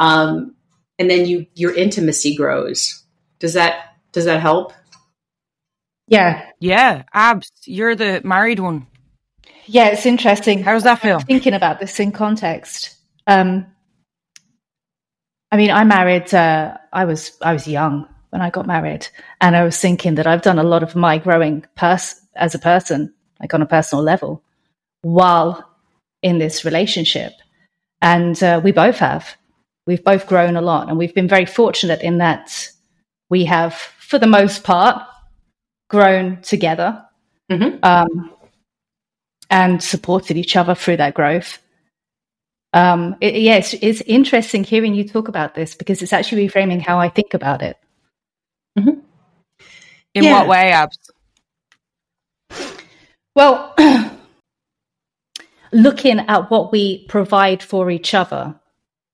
[0.00, 0.56] um,
[0.98, 3.04] and then you your intimacy grows
[3.38, 4.72] does that does that help
[6.08, 8.88] yeah yeah abs you're the married one
[9.70, 10.64] yeah, it's interesting.
[10.64, 11.20] How does that feel?
[11.20, 12.96] Thinking about this in context.
[13.28, 13.66] Um,
[15.52, 16.34] I mean, I married.
[16.34, 19.06] Uh, I was I was young when I got married,
[19.40, 22.58] and I was thinking that I've done a lot of my growing pers- as a
[22.58, 24.42] person, like on a personal level,
[25.02, 25.64] while
[26.20, 27.32] in this relationship,
[28.02, 29.36] and uh, we both have.
[29.86, 32.70] We've both grown a lot, and we've been very fortunate in that
[33.28, 35.02] we have, for the most part,
[35.88, 37.04] grown together.
[37.50, 37.78] Mm-hmm.
[37.82, 38.32] Um,
[39.50, 41.58] and supported each other through that growth.
[42.72, 47.00] Um, it, it's, it's, interesting hearing you talk about this because it's actually reframing how
[47.00, 47.76] I think about it.
[48.78, 49.00] Mm-hmm.
[50.14, 50.38] In yeah.
[50.38, 50.98] what way, Abs?
[53.34, 53.74] Well,
[55.72, 58.59] looking at what we provide for each other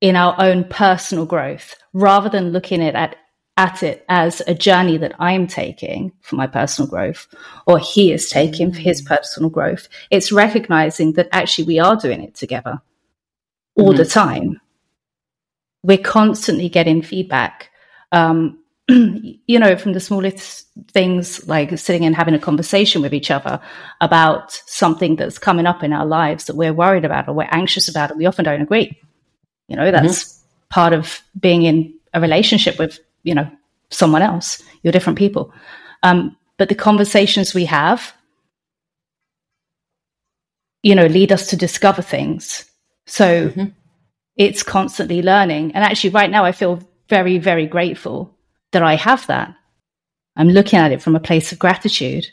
[0.00, 3.16] in our own personal growth rather than looking at
[3.56, 7.26] at it as a journey that I'm taking for my personal growth
[7.66, 9.06] or he is taking for his mm.
[9.06, 9.88] personal growth.
[10.10, 12.82] It's recognizing that actually we are doing it together
[13.74, 13.96] all mm-hmm.
[13.96, 14.60] the time.
[15.82, 17.70] We're constantly getting feedback.
[18.12, 23.30] Um, you know, from the smallest things like sitting and having a conversation with each
[23.30, 23.60] other
[24.00, 27.88] about something that's coming up in our lives that we're worried about or we're anxious
[27.88, 29.00] about, and we often don't agree.
[29.68, 30.68] You know, that's mm-hmm.
[30.70, 33.50] part of being in a relationship with you know
[33.90, 34.62] someone else.
[34.82, 35.52] You're different people.
[36.02, 38.12] Um, but the conversations we have
[40.82, 42.64] you know lead us to discover things.
[43.06, 43.66] So mm-hmm.
[44.36, 45.72] it's constantly learning.
[45.74, 48.34] And actually right now i feel very very grateful
[48.72, 49.54] that i have that.
[50.36, 52.26] I'm looking at it from a place of gratitude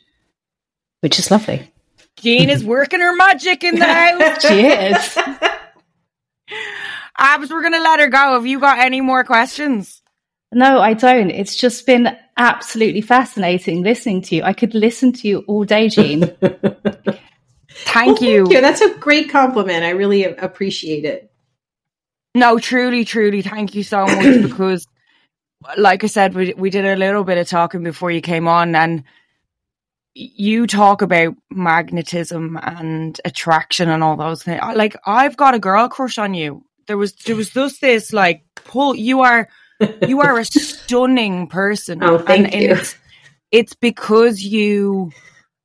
[1.02, 1.70] which is lovely.
[2.16, 4.42] Jeanne is working her magic in the house.
[4.48, 5.18] She is
[7.18, 10.03] abs we're gonna let her go have you got any more questions
[10.53, 11.32] no, I don't.
[11.32, 14.43] It's just been absolutely fascinating listening to you.
[14.43, 16.22] I could listen to you all day, Jeanne.
[16.41, 18.45] thank well, you.
[18.45, 18.61] Thank you.
[18.61, 19.84] That's a great compliment.
[19.84, 21.32] I really appreciate it.
[22.36, 24.88] No, truly, truly, thank you so much because,
[25.78, 28.76] like I said, we we did a little bit of talking before you came on,
[28.76, 29.03] and
[30.14, 34.61] you talk about magnetism and attraction and all those things.
[34.76, 36.64] Like I've got a girl crush on you.
[36.88, 38.96] There was there was just this like pull.
[38.96, 39.50] You are
[40.08, 42.04] you are a stunning person.
[42.04, 42.70] Oh, thank and, you.
[42.70, 42.96] And it's,
[43.52, 45.12] it's because you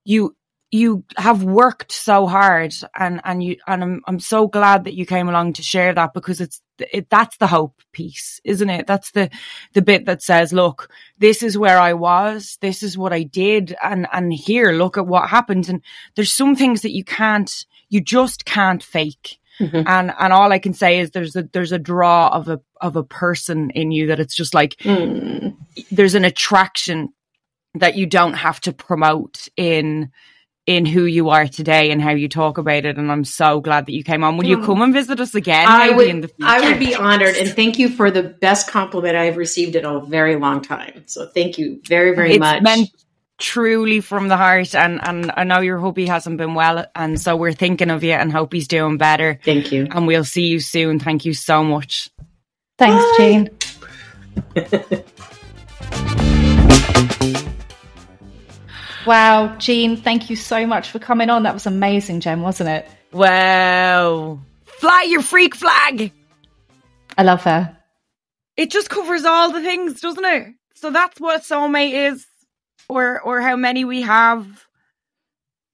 [0.05, 0.37] you
[0.71, 5.07] you have worked so hard and and you and I'm I'm so glad that you
[5.07, 6.61] came along to share that because it's
[6.93, 9.31] it, that's the hope piece isn't it that's the
[9.73, 13.75] the bit that says look this is where I was this is what I did
[13.83, 15.83] and and here look at what happened and
[16.16, 19.83] there's some things that you can't you just can't fake Mm-hmm.
[19.87, 22.97] And and all I can say is there's a there's a draw of a of
[22.97, 25.57] a person in you that it's just like mm.
[25.91, 27.11] there's an attraction
[27.75, 30.11] that you don't have to promote in
[30.69, 32.99] in who you are today and how you talk about it.
[32.99, 34.37] And I'm so glad that you came on.
[34.37, 35.67] Will you come and visit us again?
[35.67, 37.37] I would, I would be honored.
[37.37, 41.05] And thank you for the best compliment I've received in a very long time.
[41.07, 42.63] So thank you very, very it's much.
[42.63, 42.91] Meant
[43.39, 44.74] truly from the heart.
[44.74, 46.84] And, and I know your hubby hasn't been well.
[46.95, 49.41] And so we're thinking of you and hope he's doing better.
[49.45, 49.89] Thank you.
[49.91, 50.99] And we'll see you soon.
[50.99, 52.11] Thank you so much.
[52.76, 53.14] Thanks, Bye.
[53.16, 53.49] Jane.
[59.07, 61.45] wow, Jeanne, thank you so much for coming on.
[61.45, 62.89] That was amazing, Jen, wasn't it?
[63.12, 64.41] Wow.
[64.64, 66.12] Fly your freak flag.
[67.16, 67.76] I love her.
[68.57, 70.55] It just covers all the things, doesn't it?
[70.74, 72.26] So that's what soulmate is,
[72.89, 74.66] or or how many we have.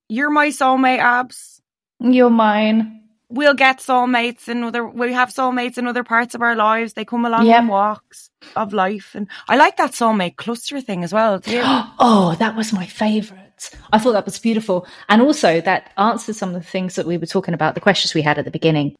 [0.09, 1.61] You're my soulmate, abs.
[2.01, 3.05] You're mine
[3.35, 7.05] we'll get soulmates in other we have soulmates in other parts of our lives they
[7.05, 7.61] come along yep.
[7.61, 12.55] on walks of life and i like that soulmate cluster thing as well oh that
[12.55, 16.69] was my favorite i thought that was beautiful and also that answers some of the
[16.69, 18.95] things that we were talking about the questions we had at the beginning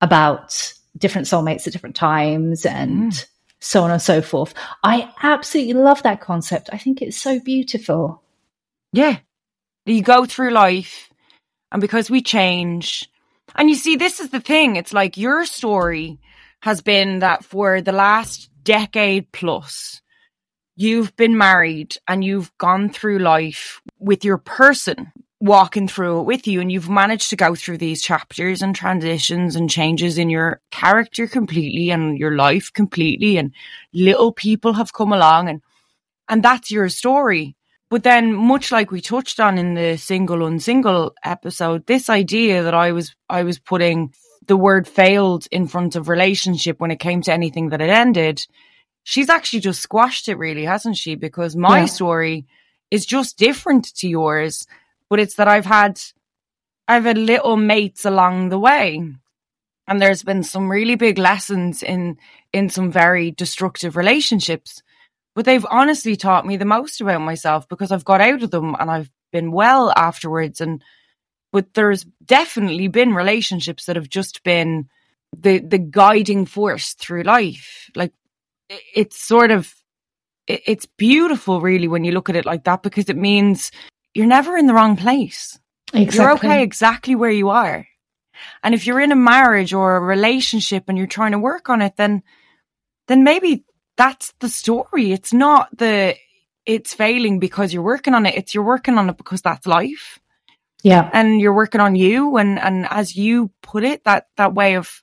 [0.00, 3.26] about different soulmates at different times and mm.
[3.60, 4.54] So on and so forth.
[4.82, 6.70] I absolutely love that concept.
[6.72, 8.22] I think it's so beautiful.
[8.92, 9.18] Yeah.
[9.86, 11.10] You go through life
[11.72, 13.08] and because we change
[13.56, 14.76] and you see, this is the thing.
[14.76, 16.18] It's like your story
[16.62, 20.00] has been that for the last decade plus,
[20.76, 26.46] you've been married and you've gone through life with your person walking through it with
[26.46, 30.60] you and you've managed to go through these chapters and transitions and changes in your
[30.70, 33.52] character completely and your life completely and
[33.94, 35.62] little people have come along and
[36.28, 37.56] and that's your story
[37.90, 42.72] but then, much like we touched on in the single unsingle episode, this idea that
[42.72, 44.14] I was I was putting
[44.46, 48.46] the word failed in front of relationship when it came to anything that had ended,
[49.02, 51.16] she's actually just squashed it really, hasn't she?
[51.16, 51.86] Because my yeah.
[51.86, 52.46] story
[52.92, 54.66] is just different to yours,
[55.10, 56.00] but it's that I've had
[56.88, 59.04] I've had little mates along the way.
[59.86, 62.16] And there's been some really big lessons in
[62.52, 64.82] in some very destructive relationships
[65.34, 68.76] but they've honestly taught me the most about myself because I've got out of them
[68.78, 70.60] and I've been well afterwards.
[70.60, 70.82] And,
[71.52, 74.88] but there's definitely been relationships that have just been
[75.36, 77.90] the, the guiding force through life.
[77.94, 78.12] Like
[78.94, 79.72] it's sort of,
[80.48, 83.70] it's beautiful really when you look at it like that because it means
[84.14, 85.58] you're never in the wrong place.
[85.92, 86.18] Exactly.
[86.18, 87.86] You're okay exactly where you are.
[88.62, 91.82] And if you're in a marriage or a relationship and you're trying to work on
[91.82, 92.22] it, then
[93.08, 93.64] then maybe
[93.96, 95.12] that's the story.
[95.12, 96.16] It's not the
[96.64, 98.36] it's failing because you're working on it.
[98.36, 100.18] It's you're working on it because that's life.
[100.82, 101.10] Yeah.
[101.12, 105.02] And you're working on you and and as you put it, that that way of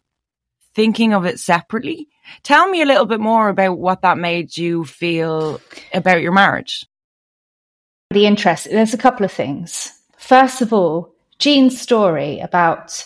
[0.73, 2.07] thinking of it separately.
[2.43, 5.61] Tell me a little bit more about what that made you feel
[5.93, 6.85] about your marriage.
[8.11, 8.67] The interest.
[8.69, 9.93] There's a couple of things.
[10.17, 13.05] First of all, Jeanne's story about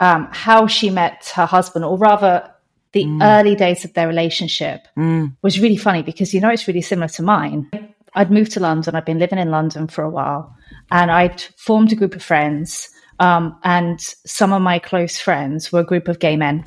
[0.00, 2.50] um, how she met her husband, or rather,
[2.92, 3.22] the mm.
[3.22, 5.34] early days of their relationship mm.
[5.42, 7.68] was really funny because you know it's really similar to mine.
[8.14, 8.94] I'd moved to London.
[8.94, 10.54] I'd been living in London for a while,
[10.90, 12.88] and I'd formed a group of friends.
[13.20, 16.64] Um, and some of my close friends were a group of gay men,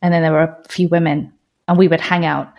[0.00, 1.32] and then there were a few women,
[1.68, 2.52] and we would hang out.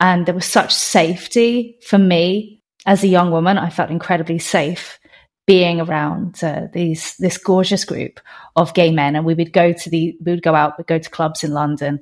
[0.00, 2.55] And there was such safety for me
[2.86, 3.58] as a young woman.
[3.58, 4.98] I felt incredibly safe
[5.46, 8.20] being around uh, these this gorgeous group
[8.56, 10.98] of gay men, and we would go to the we would go out, we'd go
[10.98, 12.00] to clubs in London,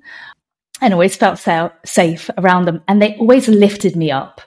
[0.81, 2.83] and always felt so, safe around them.
[2.89, 4.41] And they always lifted me up.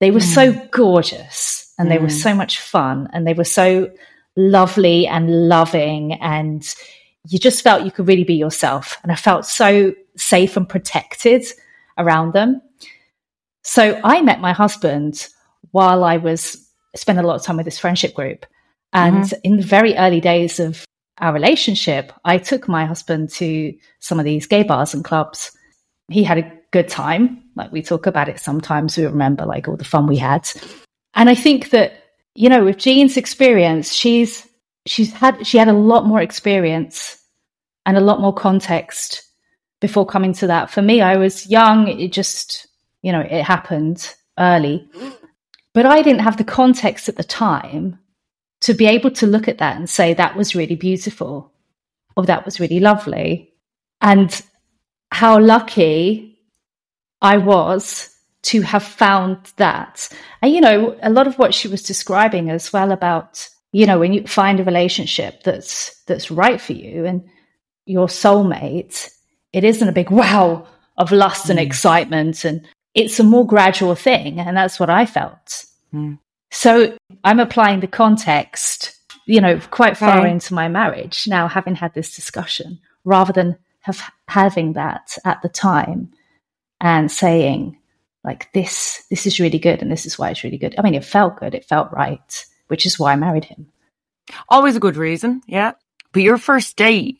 [0.00, 0.34] They were mm.
[0.34, 1.92] so gorgeous and mm.
[1.92, 2.22] they were mm.
[2.22, 3.90] so much fun and they were so
[4.36, 6.14] lovely and loving.
[6.14, 6.66] And
[7.28, 8.98] you just felt you could really be yourself.
[9.02, 11.44] And I felt so safe and protected
[11.98, 12.60] around them.
[13.62, 15.28] So I met my husband
[15.72, 18.46] while I was spending a lot of time with this friendship group.
[18.92, 19.40] And mm-hmm.
[19.44, 20.84] in the very early days of
[21.18, 25.52] our relationship, I took my husband to some of these gay bars and clubs
[26.08, 27.42] he had a good time.
[27.54, 30.48] Like we talk about it sometimes, we remember like all the fun we had.
[31.14, 31.94] And I think that,
[32.34, 34.46] you know, with Jeanne's experience, she's
[34.84, 37.20] she's had she had a lot more experience
[37.84, 39.22] and a lot more context
[39.80, 40.70] before coming to that.
[40.70, 42.66] For me, I was young, it just,
[43.02, 44.88] you know, it happened early.
[45.76, 47.98] But I didn't have the context at the time
[48.62, 51.52] to be able to look at that and say that was really beautiful
[52.16, 53.52] or that was really lovely.
[54.00, 54.40] And
[55.12, 56.38] how lucky
[57.20, 58.08] I was
[58.44, 60.08] to have found that.
[60.40, 63.98] And, you know, a lot of what she was describing as well about, you know,
[63.98, 67.22] when you find a relationship that's, that's right for you and
[67.84, 69.10] your soulmate,
[69.52, 70.66] it isn't a big wow
[70.96, 71.50] of lust mm.
[71.50, 72.46] and excitement.
[72.46, 72.66] And
[72.96, 74.40] it's a more gradual thing.
[74.40, 75.64] And that's what I felt.
[75.94, 76.18] Mm.
[76.50, 80.30] So I'm applying the context you know, quite far Okay.
[80.30, 85.48] into my marriage now, having had this discussion, rather than have having that at the
[85.48, 86.12] time
[86.80, 87.76] and saying
[88.24, 90.74] like this, this is really good, and this is why it's really good.
[90.78, 93.66] I mean, it felt good, it felt right, which is why I married him.
[94.48, 95.72] Always a good reason, yeah.
[96.12, 97.18] But your first date,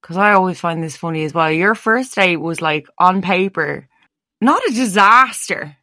[0.00, 1.50] because I always find this funny as well.
[1.50, 3.88] Your first date was like on paper,
[4.40, 5.76] not a disaster,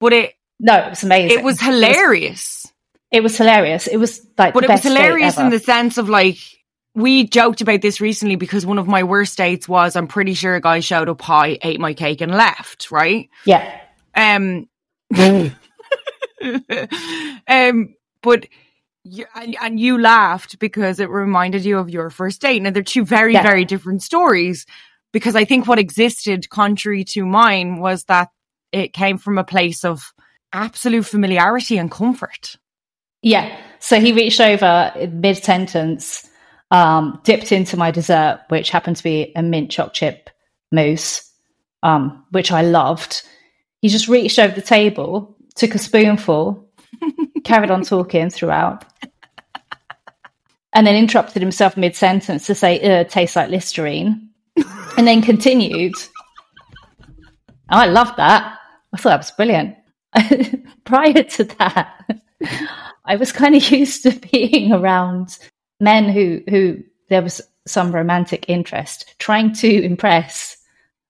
[0.00, 1.38] but it No, it was amazing.
[1.38, 2.66] it was hilarious.
[3.10, 3.86] It was hilarious.
[3.86, 6.38] It was like, But it was hilarious in the sense of like
[6.94, 10.54] we joked about this recently because one of my worst dates was I'm pretty sure
[10.56, 12.90] a guy showed up high, ate my cake, and left.
[12.90, 13.28] Right.
[13.44, 13.80] yeah,
[14.14, 14.68] Um.
[17.48, 17.94] um.
[18.22, 18.46] But.
[19.10, 22.60] You, and, and you laughed because it reminded you of your first date.
[22.60, 23.42] Now they're two very, Yeah.
[23.42, 24.66] very different stories.
[25.12, 28.28] Because I think what existed, contrary to mine, was that
[28.72, 30.12] it came from a place of
[30.52, 32.56] absolute familiarity and comfort.
[33.22, 33.58] Yeah.
[33.80, 36.28] So he reached over mid sentence,
[36.70, 40.30] um, dipped into my dessert, which happened to be a mint choc chip
[40.70, 41.30] mousse,
[41.82, 43.22] um, which I loved.
[43.80, 46.68] He just reached over the table, took a spoonful,
[47.44, 48.84] carried on talking throughout,
[50.72, 54.27] and then interrupted himself mid sentence to say, "Uh, tastes like Listerine,"
[54.96, 55.94] and then continued.
[57.68, 58.58] I loved that.
[58.92, 59.76] I thought that was brilliant.
[60.84, 62.20] Prior to that,
[63.04, 65.38] I was kind of used to being around
[65.80, 70.56] men who who there was some romantic interest, trying to impress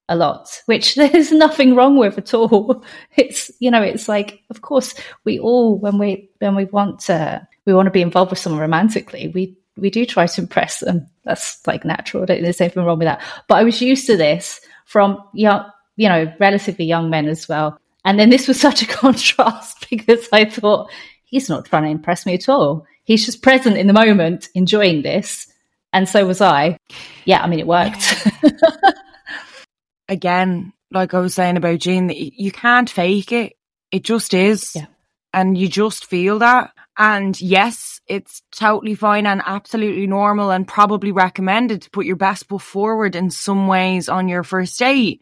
[0.09, 2.85] a lot, which there's nothing wrong with at all.
[3.17, 4.95] It's you know, it's like of course
[5.25, 8.61] we all when we when we want to we want to be involved with someone
[8.61, 11.07] romantically, we we do try to impress them.
[11.25, 12.23] That's like natural.
[12.23, 13.23] I don't think There's anything wrong with that.
[13.47, 17.79] But I was used to this from young, you know, relatively young men as well.
[18.05, 20.91] And then this was such a contrast because I thought
[21.25, 22.87] he's not trying to impress me at all.
[23.05, 25.47] He's just present in the moment, enjoying this.
[25.93, 26.77] And so was I.
[27.25, 28.27] Yeah, I mean, it worked.
[30.09, 33.55] again, like I was saying about Jeanne, that you can't fake it.
[33.91, 34.73] It just is.
[34.75, 34.87] Yeah.
[35.33, 36.73] And you just feel that.
[36.99, 42.49] And yes, it's totally fine and absolutely normal and probably recommended to put your best
[42.49, 45.21] foot forward in some ways on your first date.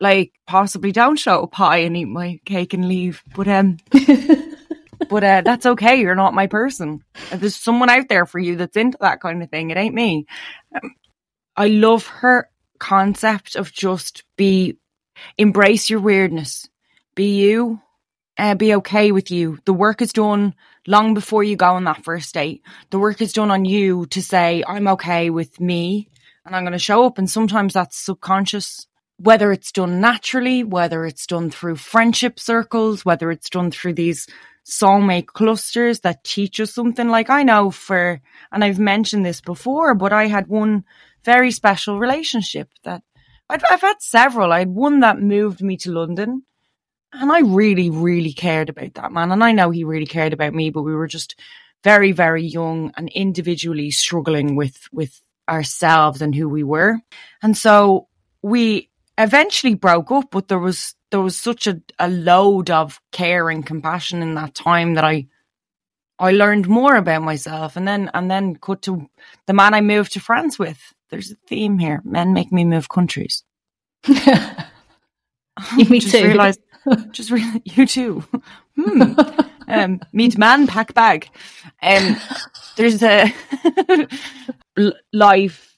[0.00, 3.22] Like possibly don't show up high and eat my cake and leave.
[3.34, 3.78] But um
[5.08, 5.96] but uh, that's okay.
[5.96, 7.02] You're not my person.
[7.32, 9.70] There's someone out there for you that's into that kind of thing.
[9.70, 10.26] It ain't me.
[10.74, 10.94] Um,
[11.56, 14.76] I love her concept of just be,
[15.36, 16.68] embrace your weirdness,
[17.14, 17.80] be you,
[18.36, 19.58] uh, be okay with you.
[19.64, 20.54] The work is done
[20.86, 22.62] long before you go on that first date.
[22.90, 26.08] The work is done on you to say, I'm okay with me
[26.44, 27.18] and I'm going to show up.
[27.18, 28.86] And sometimes that's subconscious
[29.18, 34.26] whether it's done naturally, whether it's done through friendship circles, whether it's done through these
[34.64, 37.08] soulmate clusters that teach us something.
[37.08, 38.20] Like I know for,
[38.52, 40.84] and I've mentioned this before, but I had one
[41.24, 43.02] very special relationship that
[43.50, 44.52] I've, I've had several.
[44.52, 46.44] I had one that moved me to London.
[47.12, 49.32] And I really, really cared about that man.
[49.32, 51.36] And I know he really cared about me, but we were just
[51.82, 56.98] very, very young and individually struggling with, with ourselves and who we were.
[57.42, 58.08] And so
[58.42, 63.48] we eventually broke up, but there was there was such a, a load of care
[63.48, 65.26] and compassion in that time that I
[66.18, 69.08] I learned more about myself and then and then cut to
[69.46, 70.78] the man I moved to France with.
[71.10, 72.02] There's a theme here.
[72.04, 73.42] Men make me move countries.
[75.76, 76.24] Me too.
[76.24, 76.60] Realized,
[77.10, 78.24] just re- you too.
[78.76, 79.12] Hmm.
[79.66, 81.28] Um, meet man, pack bag.
[81.82, 82.16] Um,
[82.76, 83.32] there's a
[85.12, 85.76] life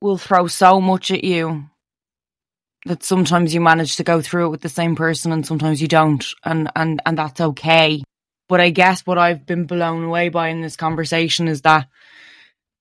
[0.00, 1.64] will throw so much at you
[2.86, 5.88] that sometimes you manage to go through it with the same person and sometimes you
[5.88, 8.02] don't and and and that's okay
[8.48, 11.86] but i guess what i've been blown away by in this conversation is that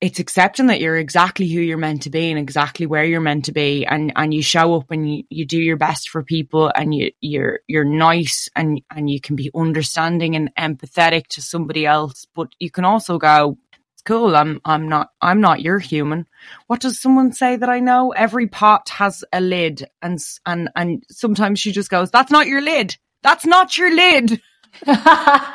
[0.02, 3.46] it's accepting that you're exactly who you're meant to be and exactly where you're meant
[3.46, 6.72] to be and and you show up and you, you do your best for people
[6.74, 11.86] and you you're you're nice and and you can be understanding and empathetic to somebody
[11.86, 12.26] else.
[12.34, 13.58] But you can also go
[13.94, 16.26] it's cool i'm i'm not i'm not your human.
[16.68, 18.12] What does someone say that i know?
[18.12, 22.62] Every pot has a lid and and and sometimes she just goes that's not your
[22.62, 22.96] lid.
[23.22, 24.40] That's not your lid.
[24.86, 25.46] That's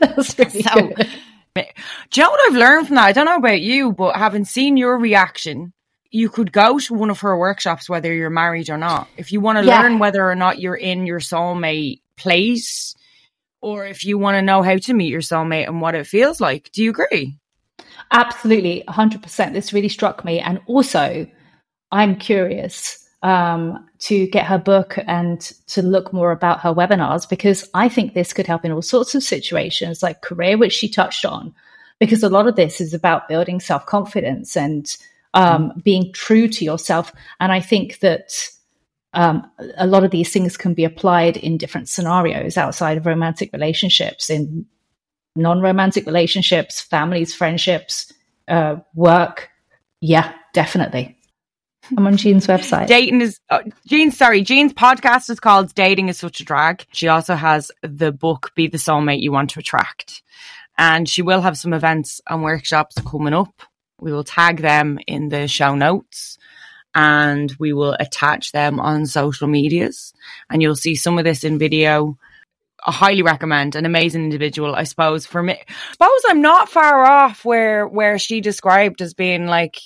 [0.38, 1.08] really So- good.
[1.54, 1.62] Do
[2.14, 3.06] you know what I've learned from that?
[3.06, 5.72] I don't know about you, but having seen your reaction,
[6.10, 9.08] you could go to one of her workshops whether you're married or not.
[9.16, 9.80] If you want to Yeah.
[9.80, 12.94] learn whether or not you're in your soulmate place,
[13.60, 16.40] or if you want to know how to meet your soulmate and what it feels
[16.40, 16.70] like.
[16.72, 17.36] Do you agree?
[18.10, 19.54] Absolutely, 100%.
[19.54, 20.40] This really struck me.
[20.40, 21.26] And also,
[21.90, 27.68] I'm curious um, to get her book and to look more about her webinars because
[27.72, 31.24] I think this could help in all sorts of situations, like career, which she touched
[31.24, 31.54] on,
[32.00, 34.96] because a lot of this is about building self confidence and
[35.34, 35.84] um, mm.
[35.84, 37.12] being true to yourself.
[37.38, 38.48] And I think that
[39.14, 43.52] um, a lot of these things can be applied in different scenarios outside of romantic
[43.52, 44.66] relationships, in
[45.36, 48.12] non romantic relationships, families, friendships,
[48.48, 49.48] uh, work.
[50.00, 51.16] Yeah, definitely.
[51.96, 52.86] I'm on Jeanne's website.
[52.86, 54.12] Dating is uh, Jeanne.
[54.12, 58.52] Sorry, Jeanne's podcast is called "Dating Is Such a Drag." She also has the book
[58.54, 60.22] "Be the Soulmate You Want to Attract,"
[60.78, 63.62] and she will have some events and workshops coming up.
[64.00, 66.38] We will tag them in the show notes,
[66.94, 70.12] and we will attach them on social medias.
[70.50, 72.16] And you'll see some of this in video.
[72.84, 74.74] I highly recommend an amazing individual.
[74.74, 79.14] I suppose for me, I suppose I'm not far off where where she described as
[79.14, 79.78] being like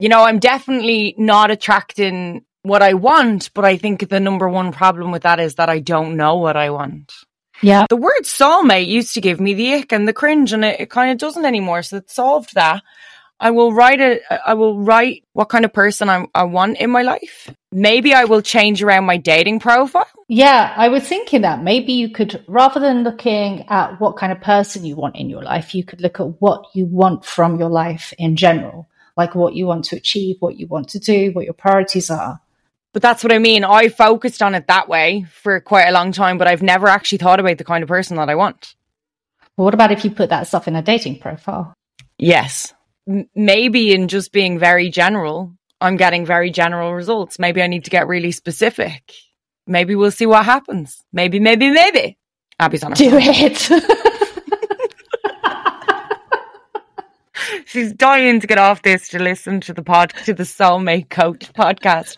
[0.00, 4.72] you know, I'm definitely not attracting what I want, but I think the number one
[4.72, 7.12] problem with that is that I don't know what I want.
[7.62, 7.84] Yeah.
[7.88, 10.90] The word soulmate used to give me the ick and the cringe and it, it
[10.90, 11.82] kind of doesn't anymore.
[11.82, 12.82] So it solved that.
[13.38, 14.22] I will write it.
[14.46, 17.50] I will write what kind of person I, I want in my life.
[17.72, 20.08] Maybe I will change around my dating profile.
[20.28, 24.40] Yeah, I was thinking that maybe you could, rather than looking at what kind of
[24.40, 27.70] person you want in your life, you could look at what you want from your
[27.70, 31.44] life in general like what you want to achieve, what you want to do, what
[31.44, 32.40] your priorities are.
[32.92, 33.62] But that's what I mean.
[33.64, 37.18] I focused on it that way for quite a long time, but I've never actually
[37.18, 38.74] thought about the kind of person that I want.
[39.56, 41.72] Well, what about if you put that stuff in a dating profile?
[42.18, 42.74] Yes.
[43.08, 47.38] M- maybe in just being very general, I'm getting very general results.
[47.38, 49.12] Maybe I need to get really specific.
[49.66, 51.02] Maybe we'll see what happens.
[51.12, 52.18] Maybe, maybe, maybe.
[52.58, 53.20] Abby's on Do phone.
[53.22, 53.70] it.
[57.66, 61.52] She's dying to get off this to listen to the pod to the Soulmate Coach
[61.52, 62.16] podcast.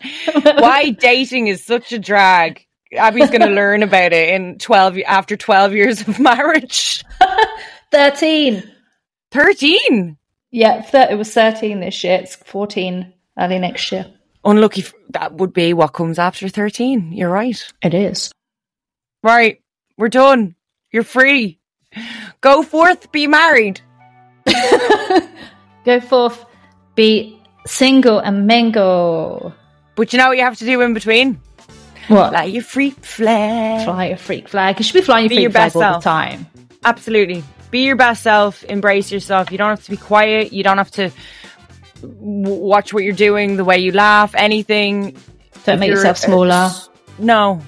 [0.59, 2.65] Why dating is such a drag.
[2.95, 7.03] Abby's going to learn about it in 12 after 12 years of marriage.
[7.91, 8.63] 13.
[9.31, 10.17] 13.
[10.51, 12.19] Yeah, th- it was 13 this year.
[12.19, 14.05] It's 14 early next year.
[14.45, 17.11] Unlucky f- that would be what comes after 13.
[17.13, 17.63] You're right.
[17.81, 18.31] It is.
[19.23, 19.61] Right.
[19.97, 20.55] We're done.
[20.91, 21.59] You're free.
[22.41, 23.81] Go forth, be married.
[25.85, 26.45] Go forth,
[26.95, 29.53] be single and mingle.
[29.95, 31.39] But you know what you have to do in between?
[32.07, 32.31] What?
[32.31, 33.85] Fly your freak flag.
[33.85, 34.79] Fly your freak flag.
[34.79, 36.03] You should be flying your be freak your flag all self.
[36.03, 36.47] the time.
[36.83, 37.43] Absolutely.
[37.71, 38.63] Be your best self.
[38.65, 39.51] Embrace yourself.
[39.51, 40.53] You don't have to be quiet.
[40.53, 41.11] You don't have to
[42.01, 45.17] w- watch what you're doing, the way you laugh, anything.
[45.65, 46.71] Don't if make yourself smaller.
[47.17, 47.61] No,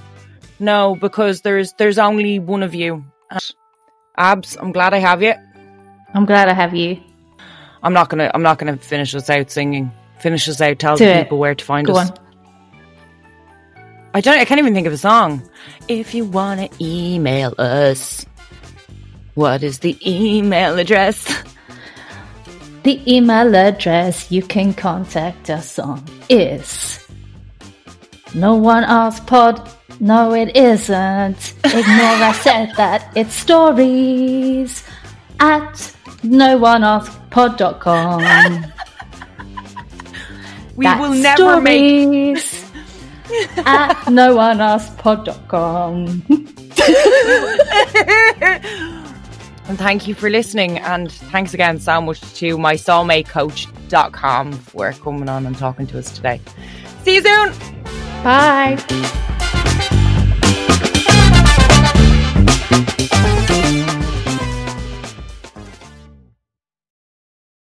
[0.60, 3.06] no, because there's there's only one of you.
[4.18, 5.34] Abs, I'm glad I have you.
[6.16, 7.00] I'm glad I have you.
[7.84, 8.32] I'm not gonna.
[8.34, 9.92] I'm not gonna finish us out singing.
[10.20, 10.80] Finish us out.
[10.80, 12.10] Tell the people where to find Go us.
[12.10, 12.18] On.
[14.14, 14.40] I don't.
[14.40, 15.48] I can't even think of a song.
[15.88, 18.26] If you wanna email us,
[19.36, 21.44] what is the email address?
[22.84, 27.06] The email address you can contact us on is
[28.34, 29.70] no one asked pod.
[30.00, 31.54] No, it isn't.
[31.64, 33.12] Ignore I said that.
[33.16, 34.84] It's stories
[35.40, 38.20] at no one asked pod.com.
[40.76, 42.38] we will never make
[43.58, 46.24] at no one asked pod.com.
[49.68, 50.78] and thank you for listening.
[50.80, 56.12] And thanks again so much to my soulmatecoach.com for coming on and talking to us
[56.16, 56.42] today.
[57.04, 57.54] See you soon.
[58.24, 58.82] Bye.